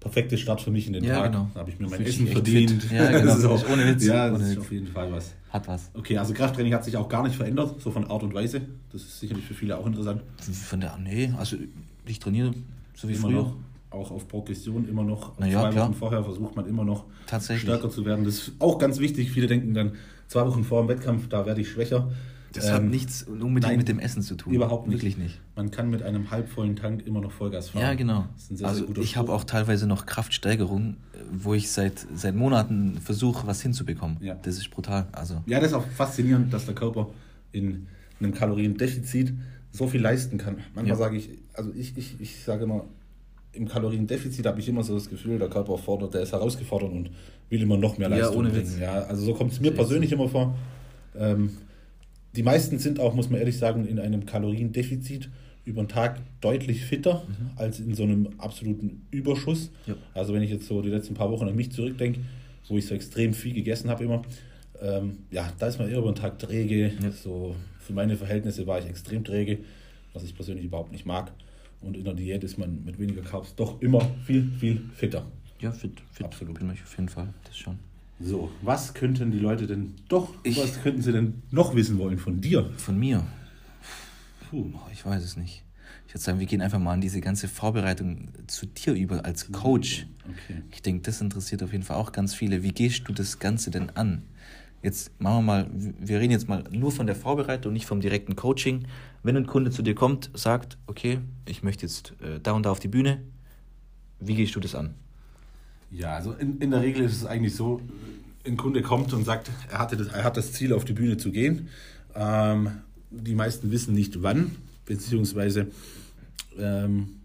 perfekte 0.00 0.38
Start 0.38 0.60
für 0.60 0.70
mich 0.70 0.86
in 0.86 0.92
den 0.92 1.04
ja, 1.04 1.16
Tag. 1.16 1.32
Genau. 1.32 1.50
Da 1.54 1.60
habe 1.60 1.70
ich 1.70 1.78
mir 1.78 1.88
mein 1.88 2.04
Essen 2.04 2.26
verdient. 2.28 2.82
Fit. 2.82 2.92
Ja, 2.92 3.10
genau. 3.20 3.54
auch, 3.54 3.68
ohne 3.68 3.86
Witz. 3.86 4.04
Ja, 4.04 4.30
das 4.30 4.40
ohne 4.40 4.52
ist 4.52 4.58
auf 4.58 4.72
jeden 4.72 4.86
Fall 4.86 5.12
was. 5.12 5.34
Hat 5.50 5.66
was. 5.66 5.90
Okay, 5.94 6.18
also 6.18 6.34
Krafttraining 6.34 6.74
hat 6.74 6.84
sich 6.84 6.96
auch 6.96 7.08
gar 7.08 7.22
nicht 7.22 7.36
verändert, 7.36 7.80
so 7.80 7.90
von 7.90 8.04
Art 8.04 8.22
und 8.22 8.34
Weise. 8.34 8.62
Das 8.92 9.02
ist 9.02 9.18
sicherlich 9.18 9.44
für 9.44 9.54
viele 9.54 9.76
auch 9.78 9.86
interessant. 9.86 10.22
Von 10.36 10.80
der, 10.80 10.96
nee, 10.98 11.32
also 11.36 11.56
ich 12.06 12.18
trainiere 12.18 12.52
so 12.94 13.08
wie 13.08 13.14
immer 13.14 13.22
früher. 13.22 13.42
Noch, 13.42 13.56
auch 13.90 14.10
auf 14.10 14.28
Progression 14.28 14.88
immer 14.88 15.02
noch. 15.02 15.38
Ja, 15.40 15.62
zwei 15.62 15.70
klar. 15.70 15.88
Wochen 15.88 15.94
vorher 15.94 16.24
versucht 16.24 16.56
man 16.56 16.66
immer 16.66 16.84
noch 16.84 17.06
stärker 17.26 17.90
zu 17.90 18.04
werden. 18.04 18.24
Das 18.24 18.34
ist 18.34 18.52
auch 18.58 18.78
ganz 18.78 18.98
wichtig. 18.98 19.30
Viele 19.30 19.46
denken 19.46 19.74
dann, 19.74 19.92
zwei 20.26 20.46
Wochen 20.46 20.64
vor 20.64 20.82
dem 20.82 20.88
Wettkampf, 20.88 21.28
da 21.28 21.46
werde 21.46 21.60
ich 21.60 21.70
schwächer. 21.70 22.10
Das 22.52 22.66
ähm, 22.66 22.74
hat 22.74 22.84
nichts 22.84 23.22
unbedingt 23.24 23.62
nein, 23.62 23.76
mit 23.76 23.88
dem 23.88 23.98
Essen 23.98 24.22
zu 24.22 24.34
tun. 24.34 24.54
Überhaupt 24.54 24.88
nicht. 24.88 24.96
Wirklich 24.96 25.18
nicht. 25.18 25.40
Man 25.54 25.70
kann 25.70 25.90
mit 25.90 26.02
einem 26.02 26.30
halbvollen 26.30 26.76
Tank 26.76 27.06
immer 27.06 27.20
noch 27.20 27.32
Vollgas 27.32 27.70
fahren. 27.70 27.82
Ja, 27.82 27.94
genau. 27.94 28.26
Sehr, 28.36 28.66
also 28.66 28.86
sehr 28.86 28.98
ich 28.98 29.16
habe 29.16 29.32
auch 29.32 29.44
teilweise 29.44 29.86
noch 29.86 30.06
Kraftsteigerung, 30.06 30.96
wo 31.30 31.54
ich 31.54 31.70
seit, 31.70 32.06
seit 32.14 32.34
Monaten 32.34 32.98
versuche, 33.02 33.46
was 33.46 33.60
hinzubekommen. 33.60 34.16
Ja. 34.20 34.34
Das 34.34 34.56
ist 34.56 34.70
brutal. 34.70 35.08
Also. 35.12 35.42
Ja, 35.46 35.60
das 35.60 35.68
ist 35.68 35.74
auch 35.74 35.86
faszinierend, 35.86 36.52
dass 36.52 36.64
der 36.64 36.74
Körper 36.74 37.10
in 37.52 37.86
einem 38.20 38.32
Kaloriendefizit 38.32 39.34
so 39.70 39.86
viel 39.86 40.00
leisten 40.00 40.38
kann. 40.38 40.56
Manchmal 40.74 40.86
ja. 40.86 40.96
sage 40.96 41.16
ich, 41.18 41.30
also 41.52 41.70
ich, 41.74 41.96
ich, 41.98 42.20
ich 42.20 42.44
sage 42.44 42.64
immer, 42.64 42.86
im 43.58 43.68
Kaloriendefizit 43.68 44.46
habe 44.46 44.60
ich 44.60 44.68
immer 44.68 44.82
so 44.82 44.94
das 44.94 45.10
Gefühl, 45.10 45.38
der 45.38 45.48
Körper 45.48 45.76
fordert, 45.76 46.14
der 46.14 46.22
ist 46.22 46.32
herausgefordert 46.32 46.90
und 46.90 47.10
will 47.50 47.60
immer 47.60 47.76
noch 47.76 47.98
mehr 47.98 48.08
Leistung 48.08 48.32
ja, 48.32 48.38
ohne 48.38 48.48
bringen. 48.50 48.64
Witz. 48.64 48.78
Ja, 48.78 49.02
also 49.02 49.24
so 49.24 49.34
kommt 49.34 49.52
es 49.52 49.60
mir 49.60 49.72
persönlich 49.72 50.12
immer 50.12 50.28
vor. 50.28 50.56
Ähm, 51.18 51.50
die 52.36 52.42
meisten 52.42 52.78
sind 52.78 53.00
auch, 53.00 53.14
muss 53.14 53.30
man 53.30 53.40
ehrlich 53.40 53.58
sagen, 53.58 53.86
in 53.86 53.98
einem 53.98 54.24
Kaloriendefizit 54.24 55.28
über 55.64 55.82
den 55.82 55.88
Tag 55.88 56.20
deutlich 56.40 56.84
fitter 56.84 57.24
mhm. 57.26 57.50
als 57.56 57.80
in 57.80 57.94
so 57.94 58.04
einem 58.04 58.28
absoluten 58.38 59.06
Überschuss. 59.10 59.70
Ja. 59.86 59.94
Also 60.14 60.32
wenn 60.32 60.42
ich 60.42 60.50
jetzt 60.50 60.66
so 60.66 60.80
die 60.80 60.88
letzten 60.88 61.14
paar 61.14 61.30
Wochen 61.30 61.46
an 61.46 61.56
mich 61.56 61.72
zurückdenke, 61.72 62.20
wo 62.68 62.78
ich 62.78 62.86
so 62.86 62.94
extrem 62.94 63.34
viel 63.34 63.54
gegessen 63.54 63.90
habe 63.90 64.04
immer, 64.04 64.22
ähm, 64.80 65.18
ja, 65.30 65.52
da 65.58 65.66
ist 65.66 65.78
man 65.78 65.90
eher 65.90 65.98
über 65.98 66.12
den 66.12 66.16
Tag 66.16 66.38
träge. 66.38 66.92
Ja. 67.02 67.10
So 67.10 67.56
für 67.80 67.92
meine 67.92 68.16
Verhältnisse 68.16 68.66
war 68.66 68.78
ich 68.78 68.86
extrem 68.86 69.24
träge, 69.24 69.58
was 70.12 70.22
ich 70.22 70.34
persönlich 70.34 70.64
überhaupt 70.64 70.92
nicht 70.92 71.06
mag. 71.06 71.32
Und 71.80 71.96
in 71.96 72.04
der 72.04 72.14
Diät 72.14 72.42
ist 72.44 72.58
man 72.58 72.84
mit 72.84 72.98
weniger 72.98 73.22
Carbs 73.22 73.54
doch 73.54 73.80
immer 73.80 74.00
viel, 74.24 74.50
viel 74.58 74.82
fitter. 74.94 75.26
Ja, 75.60 75.72
fit, 75.72 76.00
fit. 76.12 76.26
Absolut. 76.26 76.58
Bin 76.58 76.70
ich 76.70 76.82
auf 76.82 76.96
jeden 76.96 77.08
Fall, 77.08 77.32
das 77.44 77.56
schon. 77.56 77.78
So, 78.20 78.50
was 78.62 78.94
könnten 78.94 79.30
die 79.30 79.38
Leute 79.38 79.66
denn 79.66 79.94
doch, 80.08 80.34
ich, 80.42 80.56
was 80.56 80.82
könnten 80.82 81.02
sie 81.02 81.12
denn 81.12 81.42
noch 81.50 81.74
wissen 81.76 81.98
wollen 81.98 82.18
von 82.18 82.40
dir? 82.40 82.68
Von 82.76 82.98
mir? 82.98 83.24
Puh, 84.50 84.72
ich 84.92 85.04
weiß 85.04 85.22
es 85.22 85.36
nicht. 85.36 85.62
Ich 86.06 86.14
würde 86.14 86.24
sagen, 86.24 86.40
wir 86.40 86.46
gehen 86.46 86.62
einfach 86.62 86.78
mal 86.78 86.94
an 86.94 87.00
diese 87.00 87.20
ganze 87.20 87.48
Vorbereitung 87.48 88.30
zu 88.46 88.66
dir 88.66 88.94
über 88.94 89.24
als 89.24 89.52
Coach. 89.52 90.06
Okay. 90.24 90.62
Ich 90.72 90.82
denke, 90.82 91.02
das 91.02 91.20
interessiert 91.20 91.62
auf 91.62 91.72
jeden 91.72 91.84
Fall 91.84 91.96
auch 91.96 92.12
ganz 92.12 92.34
viele. 92.34 92.62
Wie 92.62 92.72
gehst 92.72 93.06
du 93.06 93.12
das 93.12 93.38
Ganze 93.38 93.70
denn 93.70 93.90
an? 93.90 94.22
Jetzt 94.82 95.10
machen 95.20 95.38
wir 95.38 95.42
mal, 95.42 95.70
wir 95.72 96.20
reden 96.20 96.30
jetzt 96.30 96.48
mal 96.48 96.64
nur 96.70 96.92
von 96.92 97.06
der 97.06 97.16
Vorbereitung, 97.16 97.72
nicht 97.72 97.86
vom 97.86 98.00
direkten 98.00 98.36
Coaching. 98.36 98.84
Wenn 99.22 99.36
ein 99.36 99.46
Kunde 99.46 99.70
zu 99.70 99.82
dir 99.82 99.94
kommt, 99.94 100.30
sagt, 100.34 100.78
okay, 100.86 101.18
ich 101.46 101.62
möchte 101.62 101.84
jetzt 101.84 102.12
äh, 102.22 102.38
da 102.40 102.52
und 102.52 102.64
da 102.64 102.70
auf 102.70 102.78
die 102.78 102.88
Bühne, 102.88 103.20
wie 104.20 104.34
gehst 104.34 104.54
du 104.54 104.60
das 104.60 104.74
an? 104.74 104.94
Ja, 105.90 106.14
also 106.14 106.32
in, 106.32 106.58
in 106.58 106.70
der 106.70 106.82
Regel 106.82 107.04
ist 107.04 107.16
es 107.16 107.26
eigentlich 107.26 107.56
so, 107.56 107.80
ein 108.46 108.56
Kunde 108.56 108.82
kommt 108.82 109.12
und 109.12 109.24
sagt, 109.24 109.50
er, 109.70 109.78
hatte 109.78 109.96
das, 109.96 110.08
er 110.08 110.24
hat 110.24 110.36
das 110.36 110.52
Ziel, 110.52 110.72
auf 110.72 110.84
die 110.84 110.92
Bühne 110.92 111.16
zu 111.16 111.30
gehen. 111.30 111.68
Ähm, 112.14 112.70
die 113.10 113.34
meisten 113.34 113.70
wissen 113.70 113.94
nicht 113.94 114.22
wann, 114.22 114.56
beziehungsweise 114.86 115.68
ähm, 116.58 117.20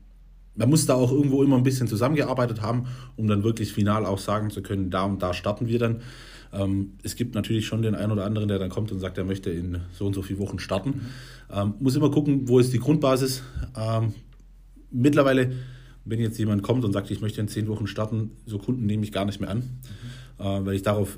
man 0.55 0.69
muss 0.69 0.85
da 0.85 0.93
auch 0.93 1.11
irgendwo 1.11 1.43
immer 1.43 1.57
ein 1.57 1.63
bisschen 1.63 1.87
zusammengearbeitet 1.87 2.61
haben, 2.61 2.87
um 3.15 3.27
dann 3.27 3.43
wirklich 3.43 3.73
final 3.73 4.05
auch 4.05 4.19
sagen 4.19 4.49
zu 4.49 4.61
können, 4.61 4.91
da 4.91 5.03
und 5.03 5.21
da 5.21 5.33
starten 5.33 5.67
wir 5.67 5.79
dann. 5.79 6.01
Ähm, 6.53 6.93
es 7.03 7.15
gibt 7.15 7.35
natürlich 7.35 7.65
schon 7.65 7.81
den 7.81 7.95
einen 7.95 8.11
oder 8.11 8.25
anderen, 8.25 8.47
der 8.47 8.59
dann 8.59 8.69
kommt 8.69 8.91
und 8.91 8.99
sagt, 8.99 9.17
er 9.17 9.25
möchte 9.25 9.49
in 9.49 9.79
so 9.93 10.05
und 10.05 10.13
so 10.13 10.21
vielen 10.21 10.39
Wochen 10.39 10.59
starten. 10.59 11.07
Ähm, 11.51 11.73
muss 11.79 11.95
immer 11.95 12.11
gucken, 12.11 12.47
wo 12.47 12.59
ist 12.59 12.71
die 12.73 12.79
Grundbasis. 12.79 13.43
Ähm, 13.75 14.13
mittlerweile 14.91 15.51
wenn 16.05 16.19
jetzt 16.19 16.37
jemand 16.37 16.63
kommt 16.63 16.83
und 16.83 16.91
sagt, 16.91 17.11
ich 17.11 17.21
möchte 17.21 17.41
in 17.41 17.47
zehn 17.47 17.67
Wochen 17.67 17.87
starten, 17.87 18.31
so 18.45 18.57
Kunden 18.57 18.85
nehme 18.85 19.03
ich 19.03 19.11
gar 19.11 19.25
nicht 19.25 19.39
mehr 19.39 19.49
an, 19.49 19.79
mhm. 20.39 20.45
äh, 20.45 20.65
weil 20.65 20.75
ich 20.75 20.81
darauf 20.81 21.17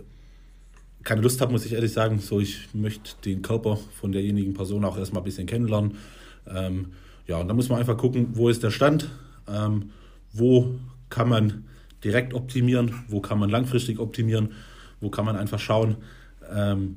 keine 1.04 1.22
Lust 1.22 1.42
habe, 1.42 1.52
muss 1.52 1.66
ich 1.66 1.74
ehrlich 1.74 1.94
sagen. 1.94 2.20
So, 2.20 2.40
ich 2.40 2.74
möchte 2.74 3.12
den 3.26 3.42
Körper 3.42 3.78
von 4.00 4.12
derjenigen 4.12 4.54
Person 4.54 4.84
auch 4.86 4.98
erstmal 4.98 5.22
ein 5.22 5.26
bisschen 5.26 5.48
kennenlernen. 5.48 5.98
Ähm, 6.48 6.94
ja, 7.28 7.38
und 7.38 7.48
da 7.48 7.54
muss 7.54 7.70
man 7.70 7.80
einfach 7.80 7.98
gucken, 7.98 8.30
wo 8.34 8.50
ist 8.50 8.64
der 8.64 8.72
Stand, 8.72 9.10
ähm, 9.48 9.92
wo 10.34 10.76
kann 11.10 11.30
man 11.30 11.66
direkt 12.04 12.34
optimieren, 12.34 13.04
wo 13.08 13.20
kann 13.20 13.40
man 13.40 13.50
langfristig 13.50 14.00
optimieren, 14.00 14.50
wo 15.06 15.12
kann 15.12 15.24
man 15.24 15.36
einfach 15.36 15.60
schauen, 15.60 15.98
ähm, 16.52 16.96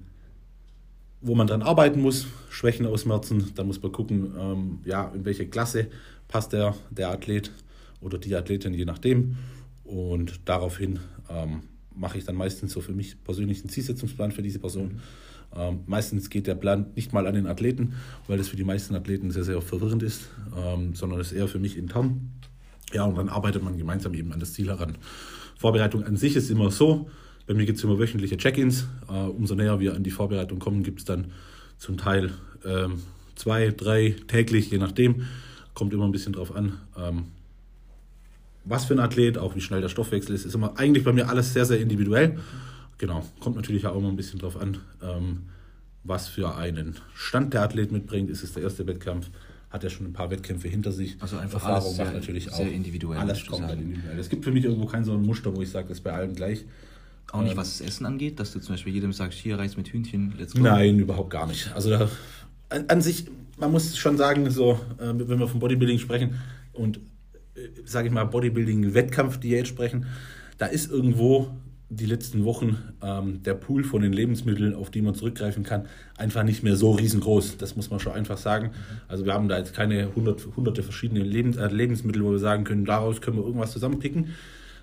wo 1.20 1.34
man 1.34 1.46
dran 1.46 1.60
arbeiten 1.60 2.00
muss, 2.00 2.26
Schwächen 2.48 2.86
ausmerzen. 2.86 3.52
Da 3.54 3.64
muss 3.64 3.82
man 3.82 3.92
gucken, 3.92 4.32
ähm, 4.40 4.78
ja, 4.86 5.12
in 5.14 5.26
welche 5.26 5.46
Klasse 5.46 5.88
passt 6.26 6.54
der, 6.54 6.74
der 6.90 7.10
Athlet 7.10 7.52
oder 8.00 8.16
die 8.16 8.34
Athletin, 8.34 8.72
je 8.72 8.86
nachdem. 8.86 9.36
Und 9.84 10.40
daraufhin 10.46 11.00
ähm, 11.28 11.64
mache 11.94 12.16
ich 12.16 12.24
dann 12.24 12.34
meistens 12.34 12.72
so 12.72 12.80
für 12.80 12.92
mich 12.92 13.22
persönlich 13.24 13.60
einen 13.60 13.68
Zielsetzungsplan 13.68 14.32
für 14.32 14.42
diese 14.42 14.58
Person. 14.58 15.02
Ähm, 15.54 15.80
meistens 15.86 16.30
geht 16.30 16.46
der 16.46 16.54
Plan 16.54 16.86
nicht 16.94 17.12
mal 17.12 17.26
an 17.26 17.34
den 17.34 17.46
Athleten, 17.46 17.92
weil 18.26 18.38
das 18.38 18.48
für 18.48 18.56
die 18.56 18.64
meisten 18.64 18.94
Athleten 18.94 19.30
sehr, 19.32 19.44
sehr 19.44 19.60
verwirrend 19.60 20.02
ist, 20.02 20.30
ähm, 20.56 20.94
sondern 20.94 21.20
ist 21.20 21.32
eher 21.32 21.48
für 21.48 21.58
mich 21.58 21.76
intern. 21.76 22.32
Ja, 22.94 23.04
und 23.04 23.18
dann 23.18 23.28
arbeitet 23.28 23.62
man 23.62 23.76
gemeinsam 23.76 24.14
eben 24.14 24.32
an 24.32 24.40
das 24.40 24.54
Ziel 24.54 24.68
heran. 24.68 24.96
Vorbereitung 25.58 26.04
an 26.04 26.16
sich 26.16 26.36
ist 26.36 26.48
immer 26.50 26.70
so, 26.70 27.10
bei 27.48 27.54
mir 27.54 27.64
gibt 27.64 27.78
es 27.78 27.84
immer 27.84 27.98
wöchentliche 27.98 28.36
Check-ins. 28.36 28.86
Äh, 29.08 29.12
umso 29.12 29.54
näher 29.54 29.80
wir 29.80 29.94
an 29.94 30.04
die 30.04 30.10
Vorbereitung 30.10 30.58
kommen, 30.58 30.82
gibt 30.82 31.00
es 31.00 31.04
dann 31.06 31.32
zum 31.78 31.96
Teil 31.96 32.30
ähm, 32.64 33.02
zwei, 33.34 33.70
drei 33.70 34.14
täglich, 34.28 34.70
je 34.70 34.78
nachdem. 34.78 35.26
Kommt 35.72 35.94
immer 35.94 36.04
ein 36.04 36.12
bisschen 36.12 36.34
drauf 36.34 36.54
an, 36.54 36.78
ähm, 36.96 37.24
was 38.64 38.84
für 38.84 38.94
ein 38.94 39.00
Athlet, 39.00 39.38
auch 39.38 39.54
wie 39.54 39.62
schnell 39.62 39.80
der 39.80 39.88
Stoffwechsel 39.88 40.34
ist, 40.34 40.44
ist 40.44 40.54
immer 40.54 40.78
eigentlich 40.78 41.04
bei 41.04 41.12
mir 41.12 41.30
alles 41.30 41.54
sehr, 41.54 41.64
sehr 41.64 41.80
individuell. 41.80 42.38
Genau, 42.98 43.24
kommt 43.40 43.56
natürlich 43.56 43.86
auch 43.86 43.96
immer 43.96 44.08
ein 44.08 44.16
bisschen 44.16 44.40
drauf 44.40 44.60
an, 44.60 44.78
ähm, 45.02 45.44
was 46.04 46.28
für 46.28 46.54
einen 46.54 46.96
Stand 47.14 47.54
der 47.54 47.62
Athlet 47.62 47.92
mitbringt. 47.92 48.28
Ist 48.28 48.42
es 48.42 48.52
der 48.52 48.64
erste 48.64 48.86
Wettkampf? 48.86 49.30
Hat 49.70 49.84
er 49.84 49.90
schon 49.90 50.06
ein 50.06 50.12
paar 50.12 50.30
Wettkämpfe 50.30 50.68
hinter 50.68 50.92
sich? 50.92 51.16
Also 51.20 51.38
einfach 51.38 51.62
Erfahrung 51.62 51.84
alles 51.84 51.96
sehr, 51.96 52.12
natürlich 52.12 52.52
auch. 52.52 52.56
Sehr 52.56 52.72
individuell. 52.72 53.18
Alles 53.18 53.46
komplett 53.46 53.80
individuell. 53.80 54.18
Es 54.18 54.28
gibt 54.28 54.44
für 54.44 54.52
mich 54.52 54.64
irgendwo 54.64 54.86
kein 54.86 55.04
so 55.04 55.12
ein 55.12 55.22
Muster, 55.22 55.54
wo 55.56 55.62
ich 55.62 55.70
sage, 55.70 55.88
das 55.88 55.98
ist 55.98 56.04
bei 56.04 56.12
allen 56.12 56.34
gleich. 56.34 56.66
Auch 57.32 57.42
nicht, 57.42 57.52
ähm, 57.52 57.56
was 57.58 57.78
das 57.78 57.86
Essen 57.86 58.06
angeht, 58.06 58.40
dass 58.40 58.52
du 58.52 58.60
zum 58.60 58.74
Beispiel 58.74 58.92
jedem 58.92 59.12
sagst, 59.12 59.38
hier 59.38 59.58
Reis 59.58 59.76
mit 59.76 59.88
Hühnchen, 59.88 60.34
let's 60.38 60.54
go. 60.54 60.60
Nein, 60.60 60.98
überhaupt 60.98 61.30
gar 61.30 61.46
nicht. 61.46 61.70
Also 61.74 61.90
da, 61.90 62.08
an, 62.70 62.84
an, 62.88 63.02
sich, 63.02 63.26
man 63.58 63.70
muss 63.70 63.96
schon 63.96 64.16
sagen, 64.16 64.50
so, 64.50 64.80
äh, 64.98 65.12
wenn 65.14 65.38
wir 65.38 65.48
vom 65.48 65.60
Bodybuilding 65.60 65.98
sprechen 65.98 66.38
und, 66.72 66.98
äh, 67.54 67.68
sage 67.84 68.08
ich 68.08 68.14
mal, 68.14 68.24
Bodybuilding-Wettkampfdiät 68.24 69.68
sprechen, 69.68 70.06
da 70.56 70.66
ist 70.66 70.90
irgendwo 70.90 71.50
die 71.90 72.06
letzten 72.06 72.44
Wochen 72.44 72.76
ähm, 73.02 73.42
der 73.42 73.54
Pool 73.54 73.82
von 73.82 74.02
den 74.02 74.12
Lebensmitteln, 74.12 74.74
auf 74.74 74.90
die 74.90 75.00
man 75.00 75.14
zurückgreifen 75.14 75.62
kann, 75.62 75.86
einfach 76.16 76.42
nicht 76.42 76.62
mehr 76.62 76.76
so 76.76 76.92
riesengroß. 76.92 77.56
Das 77.56 77.76
muss 77.76 77.90
man 77.90 77.98
schon 77.98 78.12
einfach 78.12 78.36
sagen. 78.36 78.72
Also 79.06 79.24
wir 79.24 79.32
haben 79.32 79.48
da 79.48 79.56
jetzt 79.56 79.72
keine 79.74 80.14
hundert, 80.14 80.46
hunderte 80.54 80.82
verschiedene 80.82 81.20
Lebens, 81.20 81.56
äh, 81.56 81.66
Lebensmittel, 81.68 82.22
wo 82.22 82.32
wir 82.32 82.38
sagen 82.38 82.64
können, 82.64 82.84
daraus 82.84 83.20
können 83.22 83.38
wir 83.38 83.44
irgendwas 83.44 83.72
zusammenpicken, 83.72 84.34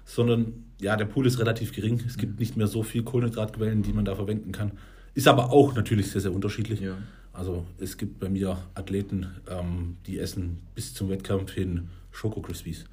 sondern 0.06 0.54
ja, 0.80 0.96
der 0.96 1.06
Pool 1.06 1.26
ist 1.26 1.40
relativ 1.40 1.74
gering. 1.74 2.02
Es 2.06 2.18
gibt 2.18 2.40
nicht 2.40 2.56
mehr 2.56 2.68
so 2.68 2.84
viel 2.84 3.04
Kohlenhydratquellen, 3.04 3.82
die 3.82 3.94
man 3.94 4.06
da 4.06 4.16
verwenden 4.16 4.52
kann. 4.52 4.72
Ist 5.14 5.28
aber 5.28 5.52
auch 5.52 5.74
natürlich 5.76 6.12
sehr, 6.12 6.22
sehr 6.22 6.34
unterschiedlich. 6.34 6.82
Ja. 6.82 6.98
Also 7.34 7.66
es 7.80 7.98
gibt 7.98 8.20
bei 8.20 8.30
mir 8.30 8.58
Athleten, 8.76 9.28
ähm, 9.50 9.98
die 10.06 10.20
essen 10.20 10.60
bis 10.74 10.94
zum 10.94 11.10
Wettkampf 11.10 11.52
hin 11.52 11.90
Schoko 12.12 12.42
Crispies. 12.42 12.86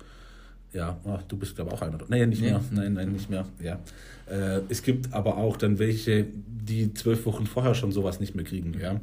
Ja, 0.72 0.98
ach, 1.04 1.22
du 1.24 1.36
bist 1.36 1.54
glaube 1.54 1.70
ich 1.70 1.76
auch 1.76 1.82
einer. 1.82 1.98
Nein, 2.08 2.30
nicht 2.30 2.40
nee. 2.40 2.50
mehr. 2.50 2.60
Nein, 2.70 2.94
nein, 2.94 3.12
nicht 3.12 3.28
mehr. 3.28 3.46
Ja. 3.60 3.78
Äh, 4.26 4.62
es 4.68 4.82
gibt 4.82 5.12
aber 5.12 5.36
auch 5.36 5.56
dann 5.56 5.78
welche, 5.78 6.26
die 6.46 6.94
zwölf 6.94 7.26
Wochen 7.26 7.46
vorher 7.46 7.74
schon 7.74 7.92
sowas 7.92 8.20
nicht 8.20 8.34
mehr 8.34 8.44
kriegen. 8.44 8.74
Ja. 8.80 9.00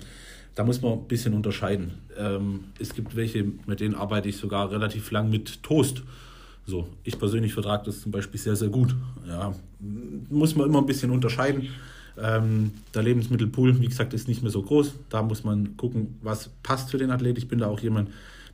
Da 0.55 0.63
muss 0.63 0.81
man 0.81 0.93
ein 0.93 1.07
bisschen 1.07 1.33
unterscheiden. 1.33 1.93
Ähm, 2.17 2.65
es 2.79 2.93
gibt 2.93 3.15
welche, 3.15 3.45
mit 3.65 3.79
denen 3.79 3.95
arbeite 3.95 4.27
ich 4.29 4.37
sogar 4.37 4.71
relativ 4.71 5.11
lang 5.11 5.29
mit 5.29 5.61
Toast. 5.63 6.03
So, 6.69 6.87
ich 7.03 7.17
persönlich 7.17 7.53
vertrage 7.53 7.85
das 7.85 8.01
zum 8.01 8.11
Beispiel 8.11 8.39
sehr, 8.39 8.55
sehr 8.55 8.69
gut. 8.69 8.95
Ja, 9.27 9.55
muss 10.29 10.55
man 10.55 10.67
immer 10.67 10.77
ein 10.77 10.85
bisschen 10.85 11.09
unterscheiden. 11.09 11.69
Ähm, 12.15 12.73
der 12.93 13.01
Lebensmittelpool, 13.01 13.81
wie 13.81 13.87
gesagt, 13.87 14.13
ist 14.13 14.27
nicht 14.27 14.43
mehr 14.43 14.51
so 14.51 14.61
groß. 14.61 14.93
Da 15.09 15.23
muss 15.23 15.43
man 15.43 15.75
gucken, 15.77 16.19
was 16.21 16.49
passt 16.61 16.91
für 16.91 16.99
den 16.99 17.09
Athlet. 17.09 17.39
Ich 17.39 17.47
bin 17.47 17.57
da 17.57 17.67
auch 17.67 17.79
jemand, 17.79 18.09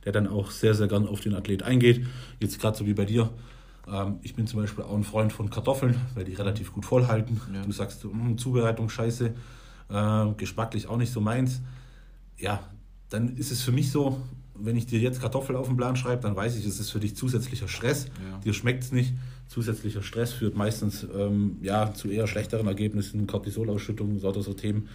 der 0.06 0.12
dann 0.12 0.28
auch 0.28 0.50
sehr, 0.50 0.74
sehr 0.74 0.88
gern 0.88 1.06
auf 1.06 1.20
den 1.20 1.34
Athlet 1.34 1.62
eingeht. 1.62 2.06
Jetzt 2.40 2.58
gerade 2.58 2.78
so 2.78 2.86
wie 2.86 2.94
bei 2.94 3.04
dir. 3.04 3.28
Ähm, 3.86 4.16
ich 4.22 4.34
bin 4.34 4.46
zum 4.46 4.60
Beispiel 4.60 4.84
auch 4.84 4.96
ein 4.96 5.04
Freund 5.04 5.34
von 5.34 5.50
Kartoffeln, 5.50 5.96
weil 6.14 6.24
die 6.24 6.32
relativ 6.32 6.72
gut 6.72 6.86
vollhalten. 6.86 7.38
Ja. 7.52 7.62
Du 7.66 7.72
sagst, 7.72 8.02
mh, 8.02 8.38
Zubereitung 8.38 8.88
scheiße, 8.88 9.34
äh, 9.90 10.26
geschmacklich 10.38 10.86
auch 10.86 10.96
nicht 10.96 11.12
so 11.12 11.20
meins. 11.20 11.60
Ja, 12.38 12.60
dann 13.10 13.36
ist 13.36 13.52
es 13.52 13.60
für 13.60 13.72
mich 13.72 13.90
so, 13.90 14.22
wenn 14.60 14.76
ich 14.76 14.86
dir 14.86 14.98
jetzt 14.98 15.20
Kartoffel 15.20 15.56
auf 15.56 15.66
den 15.66 15.76
Plan 15.76 15.96
schreibe, 15.96 16.22
dann 16.22 16.36
weiß 16.36 16.56
ich, 16.56 16.66
es 16.66 16.80
ist 16.80 16.90
für 16.90 17.00
dich 17.00 17.16
zusätzlicher 17.16 17.68
Stress. 17.68 18.06
Ja. 18.06 18.38
Dir 18.38 18.52
schmeckt 18.52 18.84
es 18.84 18.92
nicht. 18.92 19.14
Zusätzlicher 19.48 20.02
Stress 20.02 20.32
führt 20.32 20.56
meistens 20.56 21.06
ähm, 21.16 21.58
ja, 21.62 21.94
zu 21.94 22.08
eher 22.08 22.26
schlechteren 22.26 22.66
Ergebnissen, 22.66 23.26
Cortisolausschüttung, 23.26 24.18
so, 24.18 24.32
so 24.40 24.54
Themen 24.54 24.88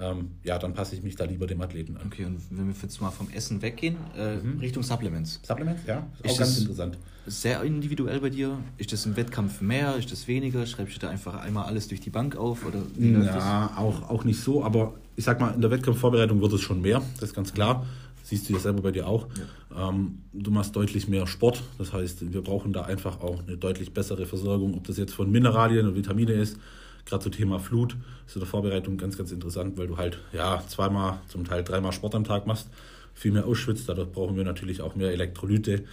ähm, 0.00 0.32
ja, 0.42 0.58
dann 0.58 0.74
passe 0.74 0.94
ich 0.94 1.02
mich 1.02 1.16
da 1.16 1.24
lieber 1.24 1.46
dem 1.46 1.60
Athleten 1.60 1.96
an. 1.96 2.06
Okay, 2.06 2.24
und 2.24 2.40
wenn 2.50 2.68
wir 2.68 2.74
jetzt 2.80 3.00
mal 3.00 3.10
vom 3.10 3.30
Essen 3.30 3.62
weggehen, 3.62 3.96
äh, 4.16 4.36
mhm. 4.36 4.58
Richtung 4.58 4.82
Supplements. 4.82 5.40
Supplements, 5.42 5.82
ja, 5.86 6.06
ist, 6.22 6.26
ist 6.26 6.32
auch 6.32 6.38
ganz 6.38 6.58
interessant. 6.58 6.98
Sehr 7.26 7.62
individuell 7.62 8.20
bei 8.20 8.30
dir. 8.30 8.58
Ist 8.76 8.92
das 8.92 9.06
im 9.06 9.16
Wettkampf 9.16 9.60
mehr, 9.60 9.96
ist 9.96 10.12
das 10.12 10.28
weniger? 10.28 10.64
Schreibst 10.66 10.96
du 10.96 11.00
da 11.00 11.08
einfach 11.08 11.34
einmal 11.40 11.64
alles 11.64 11.88
durch 11.88 12.00
die 12.00 12.10
Bank 12.10 12.36
auf? 12.36 12.64
Oder 12.64 12.82
ja, 12.98 13.72
auch, 13.76 14.08
auch 14.10 14.24
nicht 14.24 14.40
so, 14.40 14.62
aber 14.62 14.94
ich 15.16 15.24
sag 15.24 15.40
mal, 15.40 15.52
in 15.54 15.60
der 15.60 15.70
Wettkampfvorbereitung 15.70 16.40
wird 16.40 16.52
es 16.52 16.60
schon 16.60 16.82
mehr, 16.82 17.02
das 17.14 17.30
ist 17.30 17.34
ganz 17.34 17.52
klar. 17.52 17.86
Siehst 18.26 18.48
du 18.48 18.54
ja 18.54 18.58
selber 18.58 18.82
bei 18.82 18.90
dir 18.90 19.06
auch. 19.06 19.28
Ja. 19.70 19.88
Ähm, 19.88 20.18
du 20.32 20.50
machst 20.50 20.74
deutlich 20.74 21.06
mehr 21.06 21.26
Sport, 21.26 21.62
das 21.78 21.92
heißt, 21.92 22.32
wir 22.32 22.42
brauchen 22.42 22.72
da 22.72 22.82
einfach 22.82 23.20
auch 23.20 23.40
eine 23.46 23.56
deutlich 23.56 23.94
bessere 23.94 24.26
Versorgung, 24.26 24.74
ob 24.74 24.84
das 24.84 24.98
jetzt 24.98 25.14
von 25.14 25.30
Mineralien 25.30 25.86
und 25.86 25.94
Vitamine 25.94 26.32
ist 26.32 26.58
gerade 27.06 27.22
zum 27.22 27.32
Thema 27.32 27.58
Flut 27.58 27.96
ist 28.26 28.36
in 28.36 28.40
der 28.40 28.48
Vorbereitung 28.48 28.98
ganz, 28.98 29.16
ganz 29.16 29.32
interessant, 29.32 29.78
weil 29.78 29.86
du 29.86 29.96
halt 29.96 30.18
ja 30.32 30.62
zweimal, 30.68 31.20
zum 31.28 31.44
Teil 31.44 31.64
dreimal 31.64 31.92
Sport 31.92 32.14
am 32.14 32.24
Tag 32.24 32.46
machst, 32.46 32.68
viel 33.14 33.32
mehr 33.32 33.46
ausschwitzt. 33.46 33.88
Dadurch 33.88 34.10
brauchen 34.10 34.36
wir 34.36 34.44
natürlich 34.44 34.82
auch 34.82 34.96
mehr 34.96 35.12
Elektrolyte. 35.12 35.84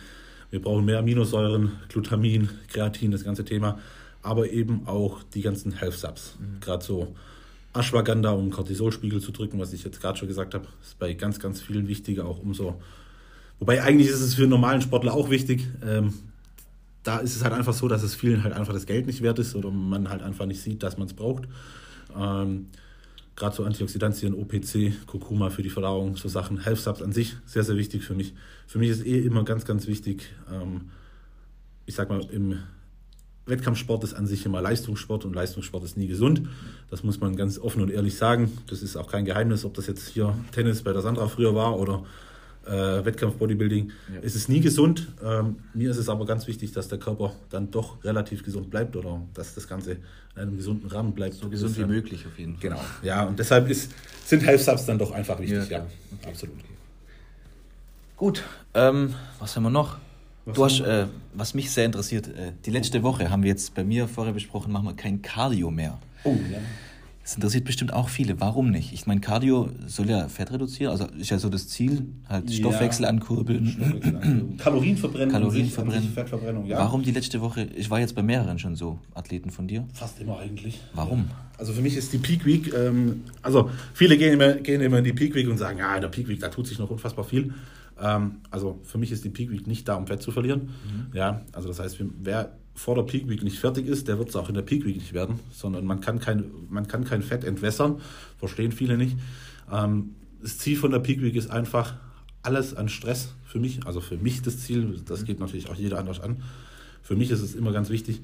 Wir 0.50 0.62
brauchen 0.62 0.84
mehr 0.84 1.00
Aminosäuren, 1.00 1.74
Glutamin, 1.88 2.50
Kreatin, 2.68 3.12
das 3.12 3.24
ganze 3.24 3.46
Thema, 3.46 3.80
aber 4.22 4.50
eben 4.50 4.88
auch 4.88 5.24
die 5.24 5.42
ganzen 5.42 5.72
Health 5.72 5.94
Subs. 5.94 6.38
Mhm. 6.40 6.60
Gerade 6.60 6.84
so 6.84 7.16
Ashwagandha, 7.74 8.32
um 8.32 8.52
Cortisolspiegel 8.52 9.20
zu 9.20 9.32
drücken, 9.32 9.60
was 9.60 9.74
ich 9.74 9.84
jetzt 9.84 10.00
gerade 10.00 10.18
schon 10.18 10.28
gesagt 10.28 10.54
habe, 10.54 10.68
ist 10.82 11.00
bei 11.00 11.14
ganz, 11.14 11.40
ganz 11.40 11.62
vielen 11.62 11.88
wichtig, 11.88 12.20
auch 12.20 12.40
umso. 12.40 12.80
Wobei 13.60 13.82
eigentlich 13.82 14.10
ist 14.10 14.22
es 14.22 14.36
für 14.36 14.44
einen 14.44 14.52
normalen 14.52 14.82
Sportler 14.82 15.14
auch 15.14 15.30
wichtig. 15.30 15.68
Ähm, 15.84 16.14
da 17.04 17.18
ist 17.18 17.36
es 17.36 17.44
halt 17.44 17.54
einfach 17.54 17.74
so, 17.74 17.88
dass 17.88 18.04
es 18.04 18.16
vielen 18.16 18.44
halt 18.44 18.54
einfach 18.54 18.74
das 18.74 18.86
Geld 18.86 19.08
nicht 19.08 19.22
wert 19.22 19.40
ist 19.40 19.56
oder 19.56 19.72
man 19.72 20.10
halt 20.10 20.22
einfach 20.22 20.46
nicht 20.46 20.62
sieht, 20.62 20.84
dass 20.84 20.98
man 20.98 21.08
es 21.08 21.14
braucht. 21.14 21.44
Ähm, 22.16 22.68
Gerade 23.36 23.56
so 23.56 23.64
Antioxidantien, 23.64 24.36
OPC, 24.36 25.08
Kurkuma 25.08 25.50
für 25.50 25.64
die 25.64 25.72
Verdauung, 25.72 26.18
so 26.18 26.30
Sachen, 26.30 26.60
Health 26.60 26.78
Subs 26.80 27.02
an 27.02 27.12
sich, 27.12 27.36
sehr, 27.48 27.64
sehr 27.64 27.76
wichtig 27.78 28.04
für 28.04 28.14
mich. 28.14 28.36
Für 28.68 28.78
mich 28.78 28.90
ist 28.90 29.06
eh 29.06 29.20
immer 29.20 29.44
ganz, 29.44 29.66
ganz 29.66 29.88
wichtig, 29.88 30.30
ähm, 30.52 30.92
ich 31.88 31.96
sag 31.96 32.10
mal, 32.10 32.24
im 32.32 32.60
Wettkampfsport 33.46 34.04
ist 34.04 34.14
an 34.14 34.26
sich 34.26 34.46
immer 34.46 34.62
Leistungssport 34.62 35.26
und 35.26 35.34
Leistungssport 35.34 35.84
ist 35.84 35.98
nie 35.98 36.08
gesund. 36.08 36.44
Das 36.90 37.04
muss 37.04 37.20
man 37.20 37.36
ganz 37.36 37.60
offen 37.60 37.82
und 37.82 37.92
ehrlich 37.92 38.18
sagen. 38.18 38.58
Das 38.68 38.82
ist 38.82 38.96
auch 38.96 39.12
kein 39.12 39.26
Geheimnis, 39.26 39.66
ob 39.66 39.74
das 39.74 39.88
jetzt 39.88 40.08
hier 40.10 40.34
Tennis 40.52 40.82
bei 40.82 40.94
der 40.94 41.02
Sandra 41.02 41.28
früher 41.28 41.54
war 41.54 41.78
oder 41.78 42.04
äh, 42.66 43.04
Wettkampf-Bodybuilding. 43.04 43.92
Ja. 44.14 44.20
Es 44.22 44.36
ist 44.36 44.48
nie 44.48 44.62
gesund. 44.62 45.08
Ähm, 45.24 45.58
mir 45.74 45.92
ist 45.92 45.98
es 45.98 46.08
aber 46.08 46.26
ganz 46.26 46.48
wichtig, 46.48 46.72
dass 46.72 46.88
der 46.88 47.00
Körper 47.00 47.34
dann 47.50 47.72
doch 47.72 48.04
relativ 48.04 48.44
gesund 48.44 48.70
bleibt 48.70 48.96
oder 48.96 49.22
dass 49.34 49.54
das 49.56 49.68
Ganze 49.68 49.94
in 49.94 50.00
einem 50.42 50.58
gesunden 50.58 50.90
Rahmen 50.90 51.14
bleibt. 51.14 51.36
So 51.36 51.50
gesund 51.50 51.78
wie 51.78 51.86
möglich 51.86 52.26
auf 52.26 52.40
jeden 52.40 52.54
Fall. 52.54 52.70
Genau, 52.70 52.82
ja, 53.02 53.26
und 53.26 53.38
deshalb 53.38 53.70
ist, 53.70 53.92
sind 54.26 54.44
Health 54.44 54.62
Subs 54.62 54.86
dann 54.86 54.98
doch 54.98 55.12
einfach 55.12 55.40
wichtig, 55.40 55.70
ja. 55.70 55.80
ja. 55.80 55.86
Okay. 56.20 56.30
Absolut. 56.30 56.56
Gut, 58.16 58.44
ähm, 58.74 59.14
was 59.40 59.56
haben 59.56 59.64
wir 59.64 59.70
noch? 59.70 59.98
Was, 60.46 60.56
du 60.56 60.66
hast, 60.66 60.80
äh, 60.82 61.08
was 61.34 61.54
mich 61.54 61.72
sehr 61.72 61.86
interessiert, 61.86 62.28
äh, 62.28 62.52
die 62.66 62.72
letzte 62.72 63.02
Woche 63.04 63.30
haben 63.30 63.44
wir 63.44 63.50
jetzt 63.50 63.74
bei 63.74 63.84
mir 63.84 64.08
vorher 64.08 64.34
besprochen, 64.34 64.74
machen 64.74 64.86
wir 64.86 64.94
kein 64.94 65.22
Cardio 65.22 65.72
mehr. 65.72 66.00
Oh, 66.26 66.36
ja. 66.52 66.60
Das 67.24 67.36
interessiert 67.36 67.64
bestimmt 67.64 67.94
auch 67.94 68.10
viele. 68.10 68.42
Warum 68.42 68.70
nicht? 68.70 68.92
Ich 68.92 69.08
meine, 69.08 69.22
Cardio 69.22 69.70
soll 69.88 70.10
ja 70.10 70.28
Fett 70.28 70.52
reduzieren, 70.52 70.92
also 70.92 71.06
ist 71.18 71.30
ja 71.30 71.40
so 71.40 71.48
das 71.48 71.70
Ziel, 71.70 72.06
halt 72.28 72.52
Stoffwechsel 72.52 73.04
ja. 73.04 73.10
ankurbeln. 73.10 73.68
Stoffwechsel 73.68 74.16
ankurbeln. 74.18 74.58
Kalorien 74.58 74.98
verbrennen. 74.98 75.32
Kalorien 75.32 75.70
verbrennen. 75.70 76.10
Fettverbrennung, 76.14 76.66
ja. 76.66 76.80
Warum 76.80 77.02
die 77.02 77.12
letzte 77.12 77.40
Woche? 77.40 77.70
Ich 77.78 77.90
war 77.90 78.02
jetzt 78.02 78.14
bei 78.14 78.24
mehreren 78.24 78.60
schon 78.60 78.76
so 78.76 79.00
Athleten 79.14 79.52
von 79.52 79.70
dir. 79.70 79.88
Fast 79.94 80.20
immer 80.20 80.40
eigentlich. 80.40 80.82
Warum? 80.94 81.30
Also 81.58 81.72
für 81.72 81.82
mich 81.82 81.96
ist 81.96 82.12
die 82.12 82.18
Peak 82.18 82.46
Week, 82.46 82.74
ähm, 82.74 83.22
also 83.42 83.70
viele 83.94 84.18
gehen 84.18 84.34
immer, 84.34 84.56
gehen 84.56 84.82
immer 84.82 84.98
in 84.98 85.06
die 85.06 85.14
Peak 85.14 85.34
Week 85.34 85.48
und 85.48 85.58
sagen, 85.58 85.80
ja, 85.80 85.96
in 85.96 86.02
der 86.02 86.10
Peak 86.10 86.28
Week, 86.28 86.42
da 86.42 86.50
tut 86.50 86.68
sich 86.68 86.78
noch 86.78 86.90
unfassbar 86.90 87.24
viel. 87.24 87.54
Ähm, 88.04 88.42
also 88.52 88.80
für 88.84 88.98
mich 88.98 89.12
ist 89.12 89.24
die 89.24 89.30
Peak 89.30 89.50
Week 89.50 89.66
nicht 89.66 89.88
da, 89.88 89.96
um 89.96 90.06
Fett 90.06 90.22
zu 90.22 90.32
verlieren. 90.32 90.62
Mhm. 90.62 91.08
Ja, 91.14 91.42
also 91.54 91.70
das 91.70 91.80
heißt, 91.80 91.98
wer 92.22 92.58
vor 92.76 92.96
der 92.96 93.04
Peak 93.04 93.30
Week 93.30 93.44
nicht 93.44 93.60
fertig 93.60 93.88
ist, 93.88 94.08
der 94.08 94.18
wird 94.18 94.30
es 94.30 94.36
auch 94.36 94.50
in 94.50 94.56
der 94.56 94.62
Peak 94.62 94.86
Week 94.86 94.98
nicht 94.98 95.14
werden, 95.14 95.40
sondern 95.52 95.86
man 95.86 96.02
kann 96.02 96.20
kein, 96.20 96.46
man 96.70 96.88
kann 96.88 97.06
kein 97.06 97.22
Fett 97.22 97.44
entwässern, 97.44 98.02
verstehen 98.38 98.72
viele 98.72 98.98
nicht. 98.98 99.18
Ähm, 99.72 100.16
das 100.42 100.58
Ziel 100.58 100.76
von 100.76 100.92
der 100.92 101.00
Peak 101.00 101.22
Week 101.22 101.36
ist 101.36 101.50
einfach 101.50 101.96
alles 102.42 102.74
an 102.74 102.90
Stress 102.90 103.34
für 103.46 103.60
mich, 103.60 103.86
also 103.86 104.02
für 104.02 104.18
mich 104.18 104.42
das 104.42 104.60
Ziel, 104.60 105.02
das 105.06 105.24
geht 105.24 105.40
natürlich 105.40 105.70
auch 105.70 105.76
jeder 105.76 106.00
anders 106.00 106.20
an. 106.20 106.44
Für 107.02 107.16
mich 107.16 107.32
ist 107.32 107.42
es 107.42 107.56
immer 107.56 107.72
ganz 107.72 107.90
wichtig, 107.90 108.22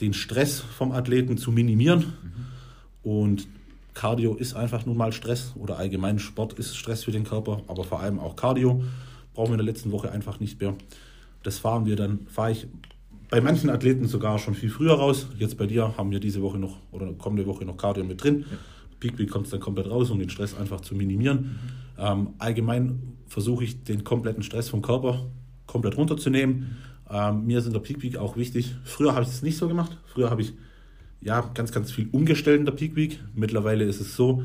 den 0.00 0.12
Stress 0.12 0.60
vom 0.60 0.92
Athleten 0.92 1.38
zu 1.38 1.50
minimieren. 1.50 2.00
Mhm. 2.00 3.10
Und 3.10 3.48
Cardio 3.94 4.34
ist 4.34 4.54
einfach 4.54 4.86
nun 4.86 4.96
mal 4.96 5.12
Stress 5.12 5.52
oder 5.56 5.78
allgemein 5.78 6.18
Sport 6.18 6.54
ist 6.54 6.76
Stress 6.76 7.04
für 7.04 7.12
den 7.12 7.24
Körper, 7.24 7.62
aber 7.68 7.84
vor 7.84 8.00
allem 8.00 8.18
auch 8.18 8.36
Cardio 8.36 8.82
brauchen 9.32 9.50
wir 9.50 9.54
in 9.54 9.64
der 9.64 9.66
letzten 9.66 9.92
Woche 9.92 10.10
einfach 10.10 10.40
nicht 10.40 10.60
mehr. 10.60 10.74
Das 11.42 11.58
fahren 11.58 11.86
wir 11.86 11.96
dann, 11.96 12.26
fahre 12.26 12.52
ich 12.52 12.66
bei 13.30 13.40
manchen 13.40 13.70
Athleten 13.70 14.06
sogar 14.06 14.38
schon 14.38 14.54
viel 14.54 14.70
früher 14.70 14.94
raus. 14.94 15.28
Jetzt 15.38 15.56
bei 15.56 15.66
dir 15.66 15.96
haben 15.96 16.10
wir 16.10 16.20
diese 16.20 16.42
Woche 16.42 16.58
noch 16.58 16.78
oder 16.92 17.12
kommende 17.14 17.46
Woche 17.46 17.64
noch 17.64 17.76
Cardio 17.76 18.04
mit 18.04 18.22
drin. 18.22 18.44
Ja. 18.50 18.58
Peak 19.00 19.18
Week 19.18 19.30
kommt 19.30 19.46
es 19.46 19.50
dann 19.50 19.60
komplett 19.60 19.90
raus, 19.90 20.10
um 20.10 20.18
den 20.18 20.30
Stress 20.30 20.56
einfach 20.56 20.80
zu 20.80 20.94
minimieren. 20.94 21.38
Mhm. 21.38 21.58
Ähm, 21.98 22.28
allgemein 22.38 23.14
versuche 23.26 23.64
ich 23.64 23.84
den 23.84 24.04
kompletten 24.04 24.42
Stress 24.42 24.68
vom 24.68 24.82
Körper 24.82 25.26
komplett 25.66 25.96
runterzunehmen. 25.96 26.76
Ähm, 27.10 27.46
mir 27.46 27.58
ist 27.58 27.66
in 27.66 27.72
der 27.72 27.80
Peak 27.80 28.02
Week 28.02 28.16
auch 28.16 28.36
wichtig. 28.36 28.74
Früher 28.84 29.14
habe 29.14 29.24
ich 29.24 29.30
es 29.30 29.42
nicht 29.42 29.56
so 29.56 29.68
gemacht. 29.68 29.98
Früher 30.06 30.30
habe 30.30 30.42
ich 30.42 30.52
ja 31.24 31.50
ganz, 31.54 31.72
ganz 31.72 31.90
viel 31.90 32.08
umgestellt 32.12 32.60
in 32.60 32.66
der 32.66 32.72
Peak 32.72 32.94
Week. 32.94 33.20
Mittlerweile 33.34 33.84
ist 33.84 34.00
es 34.00 34.14
so, 34.14 34.44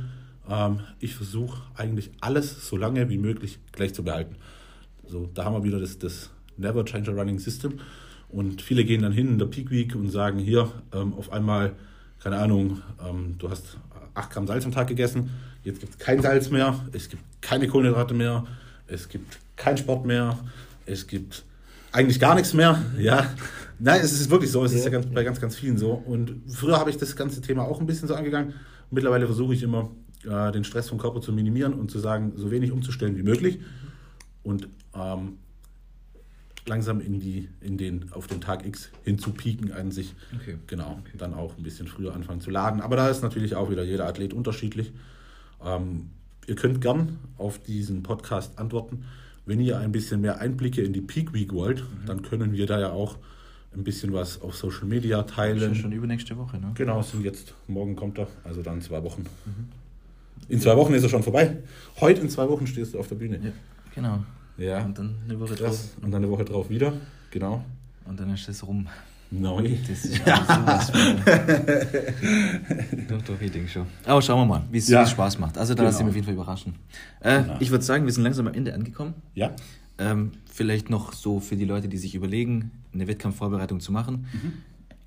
ähm, 0.50 0.80
ich 1.00 1.14
versuche 1.14 1.62
eigentlich 1.76 2.10
alles 2.22 2.68
so 2.68 2.76
lange 2.78 3.10
wie 3.10 3.18
möglich 3.18 3.60
gleich 3.72 3.94
zu 3.94 4.04
behalten. 4.04 4.36
So, 5.08 5.30
da 5.34 5.46
haben 5.46 5.54
wir 5.54 5.64
wieder 5.64 5.80
das, 5.80 6.00
das 6.00 6.32
Never 6.58 6.84
Change 6.86 7.12
a 7.12 7.14
Running 7.14 7.38
System. 7.38 7.80
Und 8.30 8.62
viele 8.62 8.84
gehen 8.84 9.02
dann 9.02 9.12
hin 9.12 9.28
in 9.28 9.40
der 9.40 9.46
Peak 9.48 9.70
Week 9.70 9.96
und 9.96 10.10
sagen 10.10 10.40
hier, 10.40 10.72
ähm, 10.94 11.14
auf 11.14 11.32
einmal 11.32 11.76
keine 12.20 12.38
Ahnung, 12.38 12.82
ähm, 13.06 13.36
du 13.38 13.50
hast 13.50 13.78
8 14.14 14.30
Gramm 14.30 14.48
Salz 14.48 14.66
am 14.66 14.72
Tag 14.72 14.88
gegessen, 14.88 15.30
jetzt 15.64 15.80
gibt 15.80 15.94
es 15.94 16.00
kein 16.00 16.22
Salz 16.22 16.50
mehr, 16.50 16.80
es 16.92 17.10
gibt 17.10 17.24
keine 17.42 17.68
Kohlenhydrate 17.68 18.14
mehr, 18.14 18.46
es 18.88 19.08
gibt 19.08 19.40
keinen 19.56 19.78
Sport 19.78 20.06
mehr, 20.06 20.38
es 20.86 21.08
gibt 21.08 21.46
eigentlich 21.92 22.20
gar 22.20 22.36
nichts 22.36 22.54
mehr. 22.54 22.82
Ja, 22.98 23.34
nein, 23.80 24.02
es 24.02 24.14
ist 24.14 24.30
wirklich 24.30 24.52
so, 24.52 24.64
es 24.64 24.72
ja. 24.72 24.80
ist 24.80 24.86
ja 24.86 24.92
ganz, 24.92 25.08
bei 25.08 25.24
ganz, 25.24 25.40
ganz 25.40 25.56
vielen 25.56 25.78
so. 25.78 25.92
Und 25.92 26.42
früher 26.48 26.80
habe 26.80 26.90
ich 26.90 26.98
das 26.98 27.16
ganze 27.16 27.42
Thema 27.42 27.64
auch 27.64 27.80
ein 27.80 27.86
bisschen 27.86 28.08
so 28.08 28.16
angegangen. 28.16 28.54
Mittlerweile 28.92 29.26
versuche 29.26 29.54
ich 29.54 29.64
immer, 29.64 29.90
äh, 30.26 30.52
den 30.52 30.64
Stress 30.64 30.90
vom 30.90 30.98
Körper 30.98 31.22
zu 31.22 31.32
minimieren 31.32 31.74
und 31.74 31.92
zu 31.92 32.00
sagen, 32.00 32.34
so 32.36 32.52
wenig 32.52 32.72
umzustellen 32.72 33.16
wie 33.18 33.24
möglich. 33.24 33.60
Und 34.44 34.68
ähm, 34.94 35.38
langsam 36.66 37.02
in 37.02 37.20
die, 37.20 37.50
in 37.62 37.78
den, 37.78 38.12
auf 38.14 38.28
den 38.28 38.42
Tag 38.42 38.66
X 38.66 38.90
hinzupieken 39.04 39.72
an 39.72 39.92
sich. 39.92 40.16
Okay. 40.36 40.58
Genau. 40.68 41.00
Okay. 41.02 41.18
Dann 41.18 41.34
auch 41.34 41.58
ein 41.58 41.64
bisschen 41.64 41.88
früher 41.88 42.14
anfangen 42.14 42.42
zu 42.42 42.52
laden. 42.52 42.82
Aber 42.82 42.96
da 42.96 43.10
ist 43.10 43.22
natürlich 43.22 43.56
auch 43.56 43.70
wieder 43.70 43.84
jeder 43.84 44.06
Athlet 44.06 44.34
unterschiedlich. 44.34 44.94
Ähm, 45.64 46.12
ihr 46.48 46.56
könnt 46.56 46.82
gern 46.82 47.18
auf 47.38 47.60
diesen 47.60 48.04
Podcast 48.04 48.58
antworten. 48.60 49.06
Wenn 49.50 49.62
ihr 49.62 49.80
ein 49.80 49.92
bisschen 49.92 50.22
mehr 50.22 50.38
Einblicke 50.40 50.84
in 50.84 50.94
die 50.94 51.02
Peak 51.02 51.34
Week 51.34 51.52
wollt, 51.54 51.80
mhm. 51.80 52.06
dann 52.06 52.22
können 52.22 52.54
wir 52.54 52.68
da 52.68 52.80
ja 52.80 52.92
auch 52.92 53.18
ein 53.76 53.84
bisschen 53.84 54.14
was 54.14 54.44
auf 54.44 54.56
Social 54.56 54.86
Media 54.86 55.24
teilen. 55.24 55.74
Schon, 55.74 55.76
schon 55.76 55.92
übernächste 55.92 56.38
Woche, 56.38 56.60
ne? 56.60 56.70
Genau, 56.76 57.02
sind 57.02 57.26
jetzt, 57.26 57.56
morgen 57.68 57.96
kommt 57.96 58.20
er, 58.20 58.28
also 58.44 58.62
dann 58.62 58.80
zwei 58.84 59.04
Wochen. 59.04 59.24
Mhm. 59.24 59.70
In 60.50 60.62
zwei 60.62 60.78
Wochen 60.78 60.94
ist 60.94 61.02
er 61.02 61.10
schon 61.10 61.24
vorbei. 61.24 61.58
Heute 62.00 62.22
in 62.22 62.30
zwei 62.30 62.48
Wochen 62.48 62.68
stehst 62.68 62.94
du 62.94 63.00
auf 63.00 63.08
der 63.08 63.16
Bühne. 63.16 63.40
Ja, 63.44 63.52
genau. 63.96 64.24
Ja. 64.60 64.86
Und 64.86 65.00
dann 65.00 65.16
eine 65.26 65.40
Woche 65.40 65.56
Krass. 65.56 65.60
drauf. 65.60 66.04
Und 66.04 66.12
dann 66.12 66.24
eine 66.24 66.32
Woche 66.32 66.46
drauf 66.46 66.70
wieder. 66.70 66.94
Genau. 67.32 67.66
Und 68.06 68.20
dann 68.20 68.32
ist 68.32 68.48
das 68.48 68.68
rum. 68.68 68.88
Neu. 69.32 69.78
Das 69.88 70.06
ist 70.06 70.16
sowas 70.26 70.92
Doch, 70.92 71.26
doch, 71.26 71.79
ich 73.50 73.54
denke 73.54 73.70
schon. 73.70 73.86
Aber 74.06 74.22
schauen 74.22 74.40
wir 74.42 74.46
mal, 74.46 74.64
wie 74.72 74.78
es 74.78 74.88
ja. 74.88 75.06
Spaß 75.06 75.40
macht. 75.40 75.58
Also 75.58 75.74
da 75.74 75.84
genau. 75.84 75.90
lasse 75.90 76.00
ich 76.00 76.06
mich 76.06 76.12
auf 76.12 76.16
jeden 76.16 76.26
Fall 76.26 76.36
überraschen. 76.36 76.76
Äh, 77.20 77.44
genau. 77.44 77.58
Ich 77.60 77.72
würde 77.72 77.84
sagen, 77.84 78.06
wir 78.06 78.14
sind 78.14 78.24
langsam 78.24 78.48
am 78.48 78.54
Ende 78.54 78.74
angekommen. 78.74 79.16
Ja. 79.36 79.56
Ähm, 79.98 80.32
vielleicht 80.52 80.90
noch 80.90 81.14
so 81.14 81.40
für 81.40 81.56
die 81.56 81.66
Leute, 81.66 81.90
die 81.90 81.98
sich 81.98 82.16
überlegen, 82.16 82.72
eine 82.94 83.08
Wettkampfvorbereitung 83.08 83.80
zu 83.80 83.92
machen. 83.92 84.28
Mhm. 84.32 84.54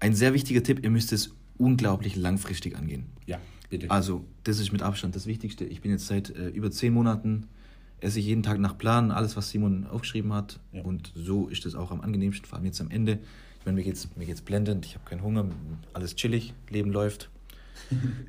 Ein 0.01 0.15
sehr 0.15 0.35
wichtiger 0.35 0.63
Tipp, 0.63 0.81
ihr 0.83 0.91
müsst 0.91 1.13
es 1.13 1.35
unglaublich 1.57 2.17
langfristig 2.17 2.77
angehen. 2.77 3.05
Ja, 3.27 3.39
bitte. 3.71 3.91
Also, 3.91 4.25
das 4.45 4.59
ist 4.59 4.73
mit 4.73 4.83
Abstand 4.83 5.17
das 5.17 5.27
Wichtigste. 5.27 5.65
Ich 5.65 5.81
bin 5.81 5.91
jetzt 5.91 6.07
seit 6.07 6.31
äh, 6.31 6.49
über 6.49 6.71
zehn 6.71 6.93
Monaten 6.93 7.47
esse 8.03 8.19
ich 8.19 8.27
jeden 8.27 8.43
Tag 8.43 8.59
nach 8.59 8.77
Plan, 8.77 9.11
alles, 9.11 9.37
was 9.37 9.51
Simon 9.51 9.87
aufgeschrieben 9.87 10.33
hat. 10.33 10.59
Ja. 10.73 10.83
Und 10.83 11.13
so 11.15 11.49
ist 11.49 11.65
es 11.67 11.75
auch 11.75 11.91
am 11.91 12.01
angenehmsten, 12.01 12.47
vor 12.47 12.59
allem 12.59 12.67
jetzt 12.67 12.81
am 12.81 12.91
Ende. 12.91 13.21
Ich 13.61 13.67
meine, 13.67 13.77
mir 13.77 13.85
geht's, 13.85 14.09
mir 14.17 14.27
geht's 14.27 14.43
blendend, 14.43 14.85
ich 14.85 14.95
habe 14.95 15.05
keinen 15.09 15.23
Hunger, 15.23 15.47
alles 15.93 16.17
chillig, 16.17 16.53
Leben 16.69 16.91
läuft. 16.91 17.31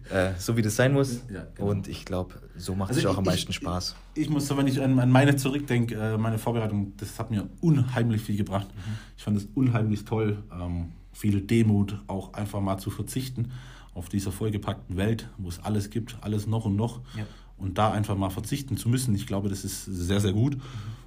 Äh, 0.09 0.31
so 0.37 0.57
wie 0.57 0.61
das 0.61 0.75
sein 0.75 0.93
muss. 0.93 1.21
Ja, 1.33 1.45
genau. 1.55 1.69
Und 1.69 1.87
ich 1.87 2.05
glaube, 2.05 2.35
so 2.57 2.75
macht 2.75 2.89
also 2.89 3.01
es 3.01 3.05
auch 3.07 3.17
am 3.17 3.25
meisten 3.25 3.53
Spaß. 3.53 3.95
Ich, 4.15 4.23
ich, 4.23 4.29
muss 4.29 4.47
so, 4.47 4.57
wenn 4.57 4.67
ich 4.67 4.81
an, 4.81 4.99
an 4.99 5.09
meine 5.09 5.35
zurückdenke, 5.35 5.95
äh, 5.95 6.17
meine 6.17 6.37
Vorbereitung, 6.37 6.93
das 6.97 7.19
hat 7.19 7.31
mir 7.31 7.47
unheimlich 7.61 8.21
viel 8.21 8.37
gebracht. 8.37 8.67
Mhm. 8.67 8.93
Ich 9.17 9.23
fand 9.23 9.37
es 9.37 9.47
unheimlich 9.55 10.05
toll, 10.05 10.43
ähm, 10.51 10.91
viel 11.11 11.41
Demut, 11.41 11.99
auch 12.07 12.33
einfach 12.33 12.61
mal 12.61 12.77
zu 12.77 12.89
verzichten 12.89 13.51
auf 13.93 14.09
dieser 14.09 14.31
vollgepackten 14.31 14.97
Welt, 14.97 15.29
wo 15.37 15.49
es 15.49 15.63
alles 15.63 15.91
gibt, 15.91 16.17
alles 16.21 16.47
noch 16.47 16.65
und 16.65 16.75
noch. 16.75 17.01
Ja 17.15 17.25
und 17.63 17.77
da 17.77 17.91
einfach 17.91 18.17
mal 18.17 18.29
verzichten 18.29 18.77
zu 18.77 18.89
müssen, 18.89 19.15
ich 19.15 19.27
glaube, 19.27 19.49
das 19.49 19.63
ist 19.63 19.85
sehr, 19.85 20.19
sehr 20.19 20.33
gut. 20.33 20.57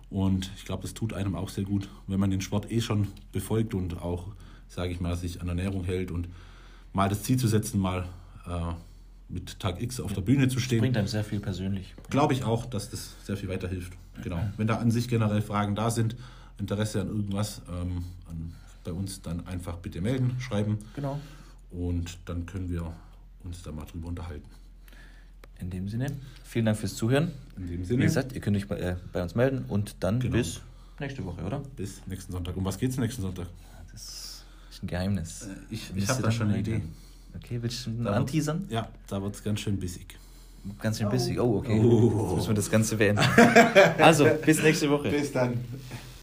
Und 0.08 0.50
ich 0.56 0.64
glaube, 0.64 0.82
das 0.82 0.94
tut 0.94 1.12
einem 1.12 1.34
auch 1.34 1.48
sehr 1.48 1.64
gut, 1.64 1.88
wenn 2.06 2.20
man 2.20 2.30
den 2.30 2.40
Sport 2.40 2.70
eh 2.70 2.80
schon 2.80 3.08
befolgt 3.32 3.74
und 3.74 4.00
auch, 4.00 4.28
sage 4.68 4.92
ich 4.92 5.00
mal, 5.00 5.16
sich 5.16 5.42
an 5.42 5.48
Ernährung 5.48 5.84
hält 5.84 6.10
und 6.10 6.28
mal 6.92 7.08
das 7.08 7.24
Ziel 7.24 7.36
zu 7.38 7.48
setzen, 7.48 7.80
mal 7.80 8.08
mit 9.28 9.58
Tag 9.58 9.82
X 9.82 10.00
auf 10.00 10.12
der 10.12 10.20
Bühne 10.20 10.48
zu 10.48 10.60
stehen. 10.60 10.78
Das 10.78 10.82
bringt 10.82 10.96
einem 10.96 11.08
sehr 11.08 11.24
viel 11.24 11.40
persönlich. 11.40 11.94
Glaube 12.10 12.34
ich 12.34 12.44
auch, 12.44 12.66
dass 12.66 12.90
das 12.90 13.14
sehr 13.24 13.36
viel 13.36 13.48
weiterhilft. 13.48 13.92
Genau. 14.22 14.40
Wenn 14.56 14.66
da 14.66 14.76
an 14.76 14.90
sich 14.90 15.08
generell 15.08 15.42
Fragen 15.42 15.74
da 15.74 15.90
sind, 15.90 16.16
Interesse 16.58 17.00
an 17.00 17.08
irgendwas, 17.08 17.62
ähm, 17.68 18.04
an, 18.28 18.54
bei 18.84 18.92
uns 18.92 19.22
dann 19.22 19.46
einfach 19.46 19.76
bitte 19.78 20.00
melden, 20.00 20.36
schreiben. 20.40 20.78
Genau. 20.94 21.20
Und 21.70 22.18
dann 22.26 22.46
können 22.46 22.70
wir 22.70 22.92
uns 23.44 23.62
da 23.62 23.72
mal 23.72 23.84
drüber 23.84 24.08
unterhalten. 24.08 24.48
In 25.58 25.70
dem 25.70 25.88
Sinne, 25.88 26.12
vielen 26.44 26.66
Dank 26.66 26.78
fürs 26.78 26.94
Zuhören. 26.94 27.32
In 27.56 27.66
dem 27.66 27.84
Sinne. 27.84 28.00
Wie 28.00 28.06
gesagt, 28.06 28.32
ihr 28.32 28.40
könnt 28.40 28.56
euch 28.56 28.68
bei, 28.68 28.78
äh, 28.78 28.96
bei 29.12 29.22
uns 29.22 29.34
melden 29.34 29.64
und 29.68 29.96
dann 30.00 30.20
genau. 30.20 30.36
bis 30.36 30.60
nächste 31.00 31.24
Woche, 31.24 31.42
oder? 31.42 31.62
Bis 31.76 32.06
nächsten 32.06 32.32
Sonntag. 32.32 32.56
Um 32.56 32.64
was 32.64 32.78
geht's 32.78 32.96
nächsten 32.98 33.22
Sonntag? 33.22 33.48
Das 33.90 34.44
ist 34.70 34.82
ein 34.82 34.86
Geheimnis. 34.86 35.42
Äh, 35.42 35.56
ich, 35.70 35.96
ich 35.96 36.08
habe 36.08 36.22
da 36.22 36.30
schon 36.30 36.48
eine 36.48 36.58
Idee. 36.58 36.82
Okay, 37.36 37.58
willst 37.60 37.86
du 37.86 38.08
anteasern? 38.08 38.66
Ja, 38.68 38.88
da 39.08 39.22
wird 39.22 39.34
es 39.34 39.44
ganz 39.44 39.60
schön 39.60 39.78
bissig. 39.78 40.18
Ganz 40.80 40.98
schön 40.98 41.08
bissig. 41.08 41.38
Oh, 41.38 41.58
okay. 41.58 41.80
Oh. 41.80 42.26
Jetzt 42.28 42.36
müssen 42.36 42.48
wir 42.48 42.54
das 42.54 42.70
Ganze 42.70 42.96
beenden. 42.96 43.22
also, 43.98 44.26
bis 44.44 44.62
nächste 44.62 44.90
Woche. 44.90 45.10
Bis 45.10 45.32
dann. 45.32 45.60